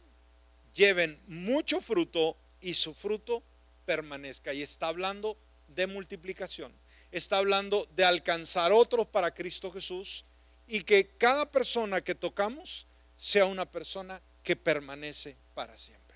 lleven 0.74 1.20
mucho 1.28 1.82
fruto 1.82 2.38
y 2.62 2.76
su 2.76 2.94
fruto 2.94 3.44
permanezca. 3.86 4.54
Y 4.54 4.62
está 4.62 4.88
hablando 4.88 5.38
de 5.68 5.86
multiplicación. 5.86 6.72
Está 7.12 7.40
hablando 7.40 7.90
de 7.98 8.06
alcanzar 8.06 8.72
otros 8.72 9.06
para 9.06 9.34
Cristo 9.34 9.70
Jesús 9.70 10.24
y 10.66 10.84
que 10.84 11.10
cada 11.18 11.52
persona 11.52 12.00
que 12.00 12.16
tocamos 12.16 12.88
sea 13.18 13.46
una 13.48 13.66
persona 13.66 14.22
que 14.44 14.56
permanece 14.56 15.36
para 15.54 15.78
siempre. 15.78 16.16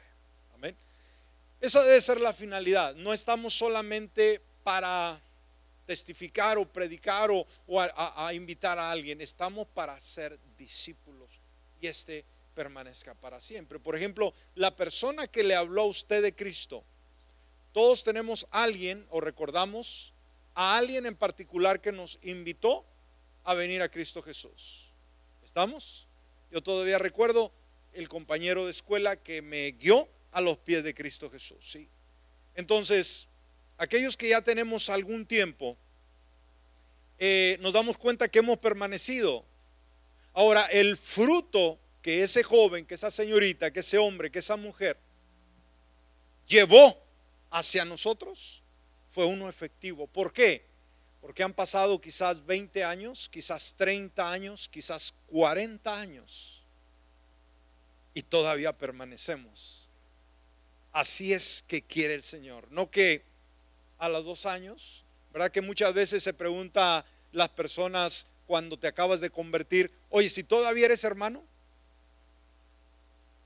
Amén. 0.54 0.78
Esa 1.60 1.84
debe 1.84 2.00
ser 2.00 2.22
la 2.22 2.32
finalidad. 2.32 2.96
No 2.96 3.12
estamos 3.12 3.54
solamente 3.54 4.42
para 4.64 5.20
testificar 5.86 6.58
o 6.58 6.66
predicar 6.66 7.30
o, 7.32 7.46
a, 7.80 8.34
invitar 8.34 8.78
a 8.80 8.92
alguien. 8.92 9.22
Estamos 9.22 9.68
para 9.68 10.00
ser 10.00 10.40
discípulos 10.58 11.42
y 11.82 11.88
este 11.88 12.26
permanezca 12.56 13.16
para 13.16 13.42
siempre. 13.42 13.80
Por 13.80 13.96
ejemplo, 13.96 14.34
la 14.56 14.76
persona 14.76 15.28
que 15.28 15.44
le 15.44 15.56
habló 15.56 15.84
a 15.84 15.88
usted 15.88 16.22
de 16.22 16.36
Cristo, 16.36 16.84
todos 17.72 18.04
tenemos 18.04 18.48
alguien 18.52 19.06
o 19.10 19.20
recordamos 19.20 20.14
a 20.54 20.78
alguien 20.78 21.06
en 21.06 21.16
particular 21.16 21.82
que 21.82 21.92
nos 21.92 22.20
invitó 22.22 22.86
a 23.44 23.54
venir 23.54 23.82
a 23.82 23.90
Cristo 23.90 24.22
Jesús. 24.22 24.92
¿Estamos? 25.44 26.08
Yo 26.52 26.62
todavía 26.62 27.00
recuerdo 27.00 27.52
el 27.94 28.08
compañero 28.10 28.66
de 28.66 28.72
escuela 28.72 29.16
que 29.16 29.42
me 29.42 29.72
guió 29.72 30.08
a 30.32 30.42
los 30.42 30.58
pies 30.58 30.84
de 30.84 30.94
Cristo 30.94 31.30
Jesús. 31.30 31.72
¿sí? 31.72 31.90
Entonces, 32.56 33.28
aquellos 33.78 34.18
que 34.18 34.30
ya 34.30 34.42
tenemos 34.42 34.90
algún 34.90 35.26
tiempo, 35.26 35.78
eh, 37.26 37.58
nos 37.62 37.72
damos 37.72 37.98
cuenta 37.98 38.28
que 38.28 38.40
hemos 38.40 38.58
permanecido. 38.58 39.46
Ahora, 40.34 40.66
el 40.66 40.98
fruto 40.98 41.80
que 42.02 42.22
ese 42.22 42.44
joven, 42.44 42.86
que 42.86 42.96
esa 42.96 43.10
señorita, 43.10 43.72
que 43.72 43.80
ese 43.80 43.98
hombre, 43.98 44.30
que 44.30 44.40
esa 44.40 44.58
mujer 44.58 44.98
llevó 46.46 47.02
hacia 47.50 47.86
nosotros 47.86 48.62
fue 49.08 49.26
uno 49.26 49.48
efectivo. 49.48 50.06
¿Por 50.06 50.34
qué? 50.34 50.66
Porque 51.22 51.44
han 51.44 51.54
pasado 51.54 52.02
quizás 52.02 52.46
20 52.46 52.84
años, 52.84 53.30
quizás 53.30 53.74
30 53.78 54.30
años, 54.30 54.68
quizás 54.68 55.14
40 55.28 55.98
años 55.98 56.62
y 58.14 58.24
todavía 58.24 58.78
permanecemos. 58.78 59.88
Así 60.92 61.32
es 61.32 61.64
que 61.66 61.82
quiere 61.84 62.16
el 62.16 62.24
Señor. 62.24 62.68
No 62.70 62.92
que 62.92 63.24
a 63.98 64.10
los 64.10 64.26
dos 64.26 64.46
años, 64.46 65.06
¿verdad? 65.32 65.52
Que 65.52 65.62
muchas 65.62 65.94
veces 65.94 66.22
se 66.22 66.34
pregunta 66.34 67.06
las 67.34 67.50
personas 67.50 68.28
cuando 68.48 68.78
te 68.78 68.88
acabas 68.88 69.20
de 69.20 69.30
convertir, 69.30 69.92
oye, 70.10 70.30
si 70.30 70.44
todavía 70.44 70.86
eres 70.86 71.04
hermano, 71.04 71.44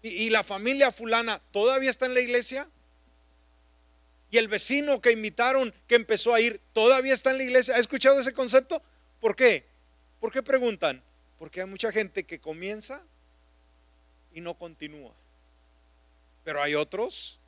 y, 0.03 0.29
la 0.29 0.43
familia 0.43 0.91
fulana 0.91 1.41
todavía 1.51 1.89
está 1.89 2.05
en 2.05 2.13
la 2.13 2.21
iglesia, 2.21 2.69
Y 4.29 4.37
el 4.37 4.49
vecino 4.49 4.99
que 4.99 5.13
invitaron, 5.13 5.73
que 5.87 5.95
empezó 5.95 6.33
a 6.33 6.41
ir, 6.41 6.59
todavía 6.73 7.13
está 7.13 7.31
en 7.31 7.37
la 7.37 7.43
iglesia. 7.43 7.75
¿Ha 7.75 7.79
escuchado 7.79 8.19
ese 8.19 8.33
concepto? 8.33 8.81
¿Por 9.21 9.37
qué? 9.37 9.63
¿Por 10.19 10.33
qué 10.33 10.43
preguntan? 10.43 11.01
Porque 11.39 11.61
hay 11.61 11.67
mucha 11.67 11.93
gente 11.93 12.25
que 12.25 12.37
comienza 12.37 13.01
y 14.33 14.41
no 14.41 14.53
continúa. 14.55 15.13
Pero 16.43 16.61
hay 16.61 16.75
otros 16.75 17.39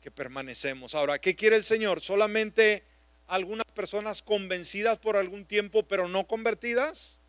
que 0.00 0.12
permanecemos. 0.12 0.94
Ahora, 0.94 1.18
¿qué 1.18 1.34
quiere 1.34 1.56
el 1.56 1.64
Señor? 1.64 2.00
¿Solamente 2.00 2.84
algunas 3.30 3.64
personas 3.74 4.22
convencidas 4.22 4.98
por 4.98 5.16
algún 5.16 5.44
tiempo 5.44 5.82
pero 5.84 6.08
no 6.08 6.26
convertidas? 6.26 7.20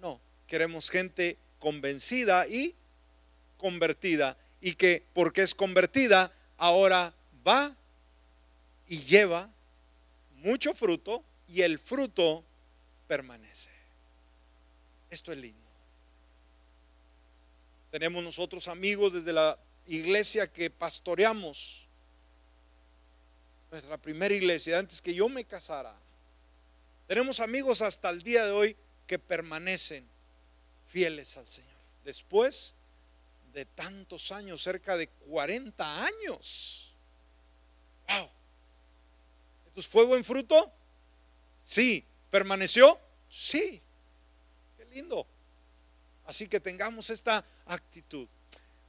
No, 0.00 0.20
queremos 0.46 0.90
gente 0.90 1.36
convencida 1.58 2.46
y 2.48 2.74
convertida 3.58 4.36
y 4.60 4.74
que 4.74 5.04
porque 5.12 5.42
es 5.42 5.54
convertida 5.54 6.32
ahora 6.56 7.12
va 7.46 7.74
y 8.88 8.98
lleva 8.98 9.50
mucho 10.36 10.74
fruto 10.74 11.22
y 11.48 11.62
el 11.62 11.78
fruto 11.78 12.44
permanece. 13.06 13.70
Esto 15.10 15.32
es 15.32 15.38
lindo. 15.38 15.60
Tenemos 17.90 18.22
nosotros 18.22 18.68
amigos 18.68 19.12
desde 19.12 19.32
la 19.32 19.58
iglesia 19.86 20.46
que 20.46 20.70
pastoreamos, 20.70 21.85
nuestra 23.70 23.96
primera 23.96 24.34
iglesia, 24.34 24.78
antes 24.78 25.02
que 25.02 25.14
yo 25.14 25.28
me 25.28 25.44
casara. 25.44 25.94
Tenemos 27.06 27.40
amigos 27.40 27.82
hasta 27.82 28.10
el 28.10 28.22
día 28.22 28.44
de 28.44 28.50
hoy 28.50 28.76
que 29.06 29.18
permanecen 29.18 30.06
fieles 30.88 31.36
al 31.36 31.48
Señor. 31.48 31.70
Después 32.04 32.74
de 33.52 33.64
tantos 33.64 34.32
años, 34.32 34.62
cerca 34.62 34.96
de 34.96 35.08
40 35.08 36.04
años. 36.04 36.94
Wow. 38.08 38.28
Entonces, 39.68 39.90
¿fue 39.90 40.04
buen 40.04 40.24
fruto? 40.24 40.70
Sí. 41.62 42.04
¿Permaneció? 42.30 43.00
Sí. 43.28 43.80
Qué 44.76 44.84
lindo. 44.86 45.26
Así 46.26 46.48
que 46.48 46.60
tengamos 46.60 47.10
esta 47.10 47.44
actitud. 47.66 48.26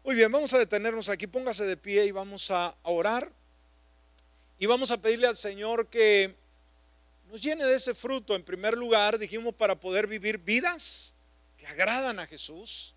Muy 0.03 0.15
bien, 0.15 0.31
vamos 0.31 0.53
a 0.53 0.57
detenernos 0.57 1.09
aquí. 1.09 1.27
Póngase 1.27 1.65
de 1.65 1.77
pie 1.77 2.05
y 2.05 2.11
vamos 2.11 2.49
a 2.51 2.75
orar. 2.83 3.31
Y 4.59 4.65
vamos 4.65 4.89
a 4.89 4.99
pedirle 4.99 5.27
al 5.27 5.37
Señor 5.37 5.87
que 5.87 6.33
nos 7.29 7.41
llene 7.41 7.63
de 7.65 7.75
ese 7.75 7.93
fruto. 7.93 8.35
En 8.35 8.41
primer 8.41 8.75
lugar, 8.75 9.19
dijimos 9.19 9.53
para 9.53 9.79
poder 9.79 10.07
vivir 10.07 10.39
vidas 10.39 11.13
que 11.59 11.67
agradan 11.67 12.19
a 12.19 12.25
Jesús, 12.25 12.95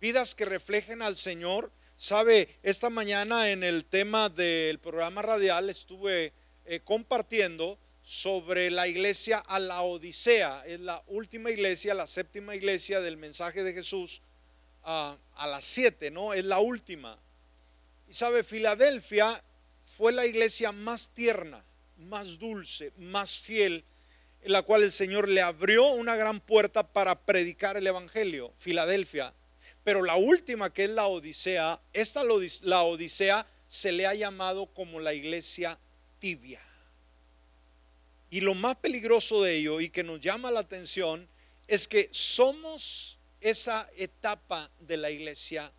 vidas 0.00 0.34
que 0.34 0.46
reflejen 0.46 1.02
al 1.02 1.18
Señor. 1.18 1.70
Sabe, 1.98 2.56
esta 2.62 2.88
mañana 2.88 3.50
en 3.50 3.62
el 3.62 3.84
tema 3.84 4.30
del 4.30 4.78
programa 4.78 5.20
radial 5.20 5.68
estuve 5.68 6.32
eh, 6.64 6.80
compartiendo 6.82 7.78
sobre 8.02 8.70
la 8.70 8.88
iglesia 8.88 9.40
a 9.40 9.60
la 9.60 9.82
Odisea. 9.82 10.64
Es 10.66 10.80
la 10.80 11.02
última 11.06 11.50
iglesia, 11.50 11.92
la 11.92 12.06
séptima 12.06 12.54
iglesia 12.54 13.02
del 13.02 13.18
mensaje 13.18 13.62
de 13.62 13.74
Jesús 13.74 14.22
a 14.82 15.18
las 15.46 15.64
siete, 15.66 16.10
¿no? 16.10 16.32
Es 16.32 16.44
la 16.46 16.60
última. 16.60 17.18
Y 18.08 18.14
sabe, 18.14 18.42
Filadelfia 18.42 19.42
fue 19.84 20.12
la 20.12 20.26
iglesia 20.26 20.72
más 20.72 21.10
tierna, 21.10 21.64
más 21.96 22.38
dulce, 22.38 22.92
más 22.98 23.38
fiel, 23.38 23.84
en 24.42 24.52
la 24.52 24.62
cual 24.62 24.82
el 24.82 24.92
Señor 24.92 25.28
le 25.28 25.40
abrió 25.40 25.86
una 25.92 26.16
gran 26.16 26.40
puerta 26.40 26.82
para 26.82 27.18
predicar 27.18 27.76
el 27.76 27.86
Evangelio, 27.86 28.52
Filadelfia. 28.56 29.32
Pero 29.84 30.02
la 30.02 30.16
última, 30.16 30.70
que 30.70 30.84
es 30.84 30.90
la 30.90 31.06
Odisea, 31.06 31.80
esta 31.92 32.22
la 32.24 32.82
Odisea 32.82 33.46
se 33.68 33.92
le 33.92 34.06
ha 34.06 34.14
llamado 34.14 34.66
como 34.66 35.00
la 35.00 35.14
iglesia 35.14 35.78
tibia. 36.18 36.60
Y 38.30 38.40
lo 38.40 38.54
más 38.54 38.76
peligroso 38.76 39.42
de 39.42 39.56
ello 39.56 39.80
y 39.80 39.90
que 39.90 40.02
nos 40.02 40.20
llama 40.20 40.50
la 40.50 40.60
atención 40.60 41.28
es 41.68 41.86
que 41.86 42.08
somos 42.10 43.18
esa 43.40 43.88
etapa 43.96 44.70
de 44.80 44.96
la 44.96 45.10
iglesia 45.10 45.70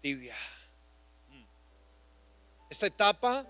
tibia. 0.00 0.36
Esta 2.72 2.86
etapa 2.86 3.44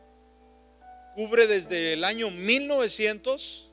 cubre 1.14 1.47
desde 1.47 1.93
el 1.93 2.03
año 2.03 2.33
1900 2.33 3.70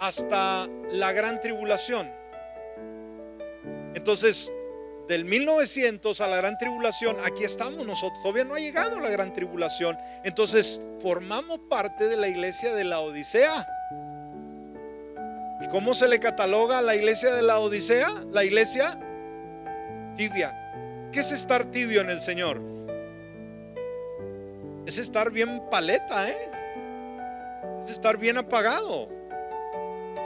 hasta 0.00 0.66
la 0.90 1.12
gran 1.12 1.40
tribulación. 1.40 2.10
Entonces, 3.94 4.50
del 5.06 5.24
1900 5.24 6.20
a 6.20 6.26
la 6.26 6.38
gran 6.38 6.58
tribulación, 6.58 7.16
aquí 7.24 7.44
estamos 7.44 7.86
nosotros. 7.86 8.20
Todavía 8.22 8.42
no 8.42 8.56
ha 8.56 8.58
llegado 8.58 8.98
la 8.98 9.08
gran 9.08 9.32
tribulación. 9.32 9.96
Entonces, 10.24 10.80
formamos 10.98 11.60
parte 11.70 12.08
de 12.08 12.16
la 12.16 12.26
iglesia 12.26 12.74
de 12.74 12.82
la 12.82 12.98
Odisea. 12.98 13.68
¿Y 15.62 15.68
cómo 15.68 15.94
se 15.94 16.08
le 16.08 16.18
cataloga 16.18 16.80
a 16.80 16.82
la 16.82 16.96
iglesia 16.96 17.32
de 17.32 17.42
la 17.42 17.60
Odisea? 17.60 18.08
La 18.32 18.42
iglesia 18.42 18.98
tibia. 20.16 21.08
¿Qué 21.12 21.20
es 21.20 21.30
estar 21.30 21.66
tibio 21.66 22.00
en 22.00 22.10
el 22.10 22.20
Señor? 22.20 22.73
Es 24.86 24.98
estar 24.98 25.30
bien 25.30 25.62
paleta, 25.70 26.28
¿eh? 26.28 26.50
Es 27.82 27.90
estar 27.90 28.16
bien 28.18 28.36
apagado 28.38 29.08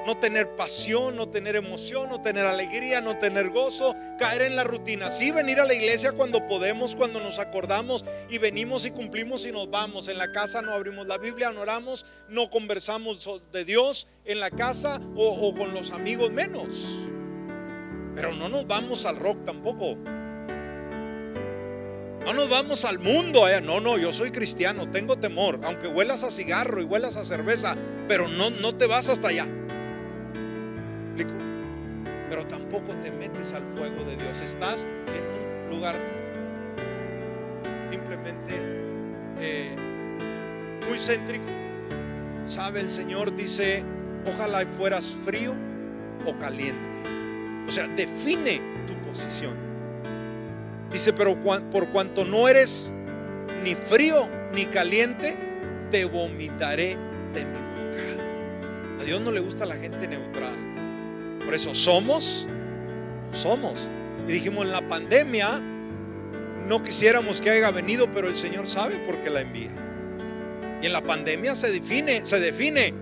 no 0.08 0.16
tener 0.16 0.56
pasión, 0.56 1.16
no 1.16 1.28
tener 1.28 1.54
emoción, 1.54 2.08
no 2.08 2.22
tener 2.22 2.46
alegría, 2.46 3.02
no 3.02 3.18
tener 3.18 3.50
gozo, 3.50 3.94
caer 4.18 4.40
en 4.40 4.56
la 4.56 4.64
rutina. 4.64 5.10
Sí, 5.10 5.32
venir 5.32 5.60
a 5.60 5.66
la 5.66 5.74
iglesia 5.74 6.12
cuando 6.12 6.48
podemos, 6.48 6.96
cuando 6.96 7.20
nos 7.20 7.38
acordamos 7.38 8.06
y 8.30 8.38
venimos 8.38 8.86
y 8.86 8.90
cumplimos 8.90 9.44
y 9.44 9.52
nos 9.52 9.70
vamos. 9.70 10.08
En 10.08 10.16
la 10.16 10.32
casa 10.32 10.62
no 10.62 10.72
abrimos 10.72 11.06
la 11.06 11.18
Biblia, 11.18 11.50
no 11.50 11.60
oramos, 11.60 12.06
no 12.30 12.48
conversamos 12.48 13.28
de 13.52 13.66
Dios 13.66 14.08
en 14.24 14.40
la 14.40 14.50
casa 14.50 14.98
o, 15.14 15.54
con 15.54 15.74
los 15.74 15.90
amigos 15.90 16.30
menos. 16.30 16.86
Pero 18.14 18.32
no 18.32 18.48
nos 18.48 18.66
vamos 18.66 19.04
al 19.04 19.16
rock 19.16 19.44
tampoco. 19.44 19.98
No 22.28 22.34
nos 22.34 22.50
vamos 22.50 22.84
al 22.84 22.98
mundo. 22.98 23.48
Eh. 23.48 23.62
No, 23.62 23.80
no, 23.80 23.96
yo 23.96 24.12
soy 24.12 24.30
cristiano, 24.30 24.90
tengo 24.90 25.16
temor. 25.16 25.60
Aunque 25.64 25.88
huelas 25.88 26.24
a 26.24 26.30
cigarro 26.30 26.82
y 26.82 26.84
huelas 26.84 27.16
a 27.16 27.24
cerveza, 27.24 27.74
pero 28.06 28.28
no, 28.28 28.50
no 28.50 28.74
te 28.74 28.86
vas 28.86 29.08
hasta 29.08 29.28
allá. 29.28 29.46
Pero 32.28 32.46
tampoco 32.46 32.94
te 32.96 33.10
metes 33.12 33.54
al 33.54 33.64
fuego 33.68 34.04
de 34.04 34.16
Dios. 34.16 34.42
Estás 34.42 34.84
en 34.84 35.70
un 35.70 35.70
lugar 35.74 35.96
simplemente 37.90 38.54
eh, 39.40 39.74
muy 40.86 40.98
céntrico. 40.98 41.46
Sabe 42.44 42.80
el 42.80 42.90
Señor, 42.90 43.34
dice, 43.34 43.82
ojalá 44.26 44.66
fueras 44.76 45.10
frío 45.24 45.54
o 46.26 46.38
caliente. 46.38 46.76
O 47.66 47.70
sea, 47.70 47.88
define 47.88 48.60
tu 48.86 48.92
posición. 49.08 49.67
Dice, 50.92 51.12
pero 51.12 51.36
por 51.70 51.88
cuanto 51.90 52.24
no 52.24 52.48
eres 52.48 52.92
ni 53.62 53.74
frío 53.74 54.28
ni 54.52 54.66
caliente, 54.66 55.36
te 55.90 56.04
vomitaré 56.04 56.96
de 57.34 57.44
mi 57.44 57.58
boca. 57.58 59.00
A 59.00 59.04
Dios 59.04 59.20
no 59.20 59.30
le 59.30 59.40
gusta 59.40 59.66
la 59.66 59.76
gente 59.76 60.08
neutral. 60.08 60.56
Por 61.44 61.54
eso 61.54 61.74
somos, 61.74 62.46
somos. 63.32 63.88
Y 64.26 64.32
dijimos, 64.32 64.64
en 64.64 64.72
la 64.72 64.86
pandemia 64.88 65.60
no 66.66 66.82
quisiéramos 66.82 67.40
que 67.40 67.50
haya 67.50 67.70
venido, 67.70 68.10
pero 68.10 68.28
el 68.28 68.36
Señor 68.36 68.66
sabe 68.66 68.96
por 68.98 69.22
qué 69.22 69.30
la 69.30 69.40
envía. 69.40 69.70
Y 70.82 70.86
en 70.86 70.92
la 70.92 71.02
pandemia 71.02 71.56
se 71.56 71.70
define, 71.70 72.24
se 72.24 72.38
define, 72.40 72.94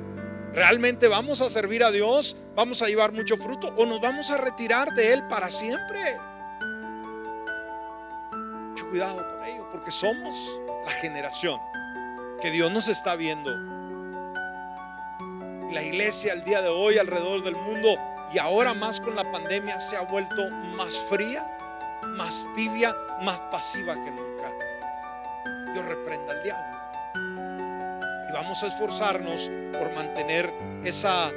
¿realmente 0.55 1.09
vamos 1.09 1.41
a 1.41 1.51
servir 1.51 1.85
a 1.85 1.91
Dios? 1.91 2.37
¿Vamos 2.55 2.81
a 2.83 2.87
llevar 2.87 3.13
mucho 3.13 3.37
fruto 3.37 3.75
o 3.77 3.87
nos 3.87 4.01
vamos 4.01 4.31
a 4.31 4.39
retirar 4.39 4.95
de 4.95 5.13
Él 5.13 5.23
para 5.29 5.51
siempre? 5.51 6.01
Cuidado 8.97 9.29
con 9.31 9.45
ello, 9.45 9.69
porque 9.71 9.91
somos 9.91 10.59
la 10.87 10.91
generación 10.91 11.61
que 12.41 12.51
Dios 12.51 12.73
nos 12.73 12.89
está 12.89 13.15
viendo. 13.15 13.55
La 15.71 15.83
iglesia 15.83 16.33
al 16.33 16.43
día 16.45 16.63
de 16.63 16.71
hoy 16.71 16.97
alrededor 16.97 17.43
del 17.43 17.57
mundo 17.57 17.91
y 18.33 18.39
ahora 18.39 18.73
más 18.73 18.99
con 18.99 19.15
la 19.15 19.31
pandemia 19.31 19.79
se 19.81 19.99
ha 19.99 20.01
vuelto 20.01 20.51
más 20.51 20.97
fría, 21.11 21.47
más 22.07 22.49
tibia, 22.57 22.97
más 23.21 23.39
pasiva 23.53 24.03
que 24.03 24.11
nunca. 24.11 24.51
Dios 25.75 25.85
reprenda 25.85 26.33
al 26.33 26.43
diablo. 26.43 26.79
Y 28.31 28.33
vamos 28.33 28.63
a 28.63 28.69
esforzarnos 28.69 29.51
por 29.79 29.93
mantener 29.93 30.51
esa, 30.85 31.29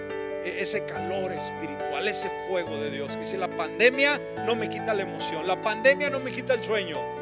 e, 0.46 0.62
ese 0.62 0.86
calor 0.86 1.34
espiritual, 1.34 2.08
ese 2.08 2.32
fuego 2.48 2.78
de 2.78 2.90
Dios. 2.90 3.18
Que 3.18 3.26
si 3.26 3.36
la 3.36 3.50
pandemia 3.50 4.18
no 4.46 4.56
me 4.56 4.70
quita 4.70 4.94
la 4.94 5.04
emoción, 5.04 5.46
la 5.46 5.62
pandemia 5.62 6.10
no 6.10 6.22
me 6.22 6.32
quita 6.32 6.54
el 6.54 6.64
sueño, 6.64 7.19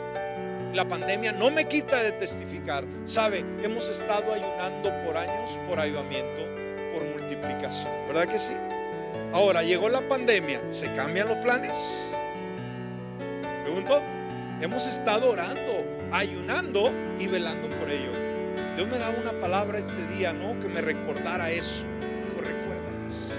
la 0.78 0.88
pandemia 0.88 1.32
no 1.32 1.49
me 1.49 1.67
quita 1.67 2.03
de 2.03 2.11
testificar. 2.11 2.86
Sabe, 3.03 3.43
hemos 3.63 3.89
estado 3.89 4.32
ayunando 4.32 4.93
por 5.03 5.17
años 5.17 5.59
por 5.67 5.80
ayudamiento, 5.80 6.45
por 6.93 7.03
multiplicación. 7.03 7.91
¿Verdad 8.07 8.28
que 8.28 8.38
sí? 8.38 8.53
Ahora 9.34 9.63
llegó 9.63 9.89
la 9.89 10.07
pandemia, 10.07 10.61
¿se 10.69 10.93
cambian 10.93 11.30
los 11.30 11.38
planes? 11.38 12.15
Pregunto, 13.63 14.03
hemos 14.61 14.86
estado 14.86 15.32
orando, 15.32 15.84
ayunando 16.11 16.93
y 17.17 17.25
velando 17.25 17.67
por 17.80 17.89
ello. 17.89 18.11
Dios 18.75 18.88
me 18.88 18.99
da 18.99 19.09
una 19.09 19.32
palabra 19.41 19.80
este 19.80 20.05
día, 20.15 20.32
¿no? 20.32 20.59
Que 20.59 20.67
me 20.67 20.82
recordara 20.82 21.49
eso. 21.49 21.88
Dijo, 22.28 22.39
recuérdales. 22.39 23.36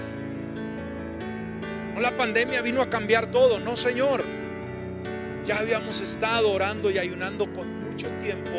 No 1.95 2.01
la 2.01 2.17
pandemia 2.17 2.61
vino 2.61 2.81
a 2.81 2.89
cambiar 2.89 3.31
todo, 3.31 3.61
no, 3.61 3.77
Señor. 3.77 4.38
Ya 5.49 5.57
habíamos 5.57 5.99
estado 5.99 6.51
orando 6.51 6.91
y 6.91 6.99
ayunando 6.99 7.51
con 7.51 7.83
mucho 7.83 8.07
tiempo 8.19 8.51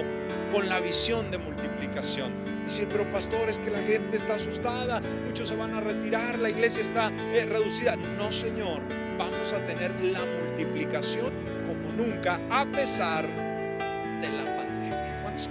con 0.52 0.68
la 0.68 0.80
visión 0.80 1.30
de 1.30 1.38
multiplicación. 1.38 2.32
Decir, 2.64 2.88
pero 2.90 3.08
pastor, 3.12 3.48
es 3.48 3.58
que 3.58 3.70
la 3.70 3.78
gente 3.78 4.16
está 4.16 4.34
asustada, 4.34 5.00
muchos 5.24 5.50
se 5.50 5.54
van 5.54 5.72
a 5.72 5.80
retirar, 5.80 6.40
la 6.40 6.50
iglesia 6.50 6.82
está 6.82 7.12
eh, 7.32 7.46
reducida. 7.48 7.94
No, 7.94 8.32
Señor, 8.32 8.82
vamos 9.16 9.52
a 9.52 9.64
tener 9.66 9.94
la 10.02 10.18
multiplicación 10.42 11.32
como 11.68 11.92
nunca, 11.92 12.40
a 12.50 12.66
pesar 12.72 13.24
de 14.20 14.30
la 14.32 14.49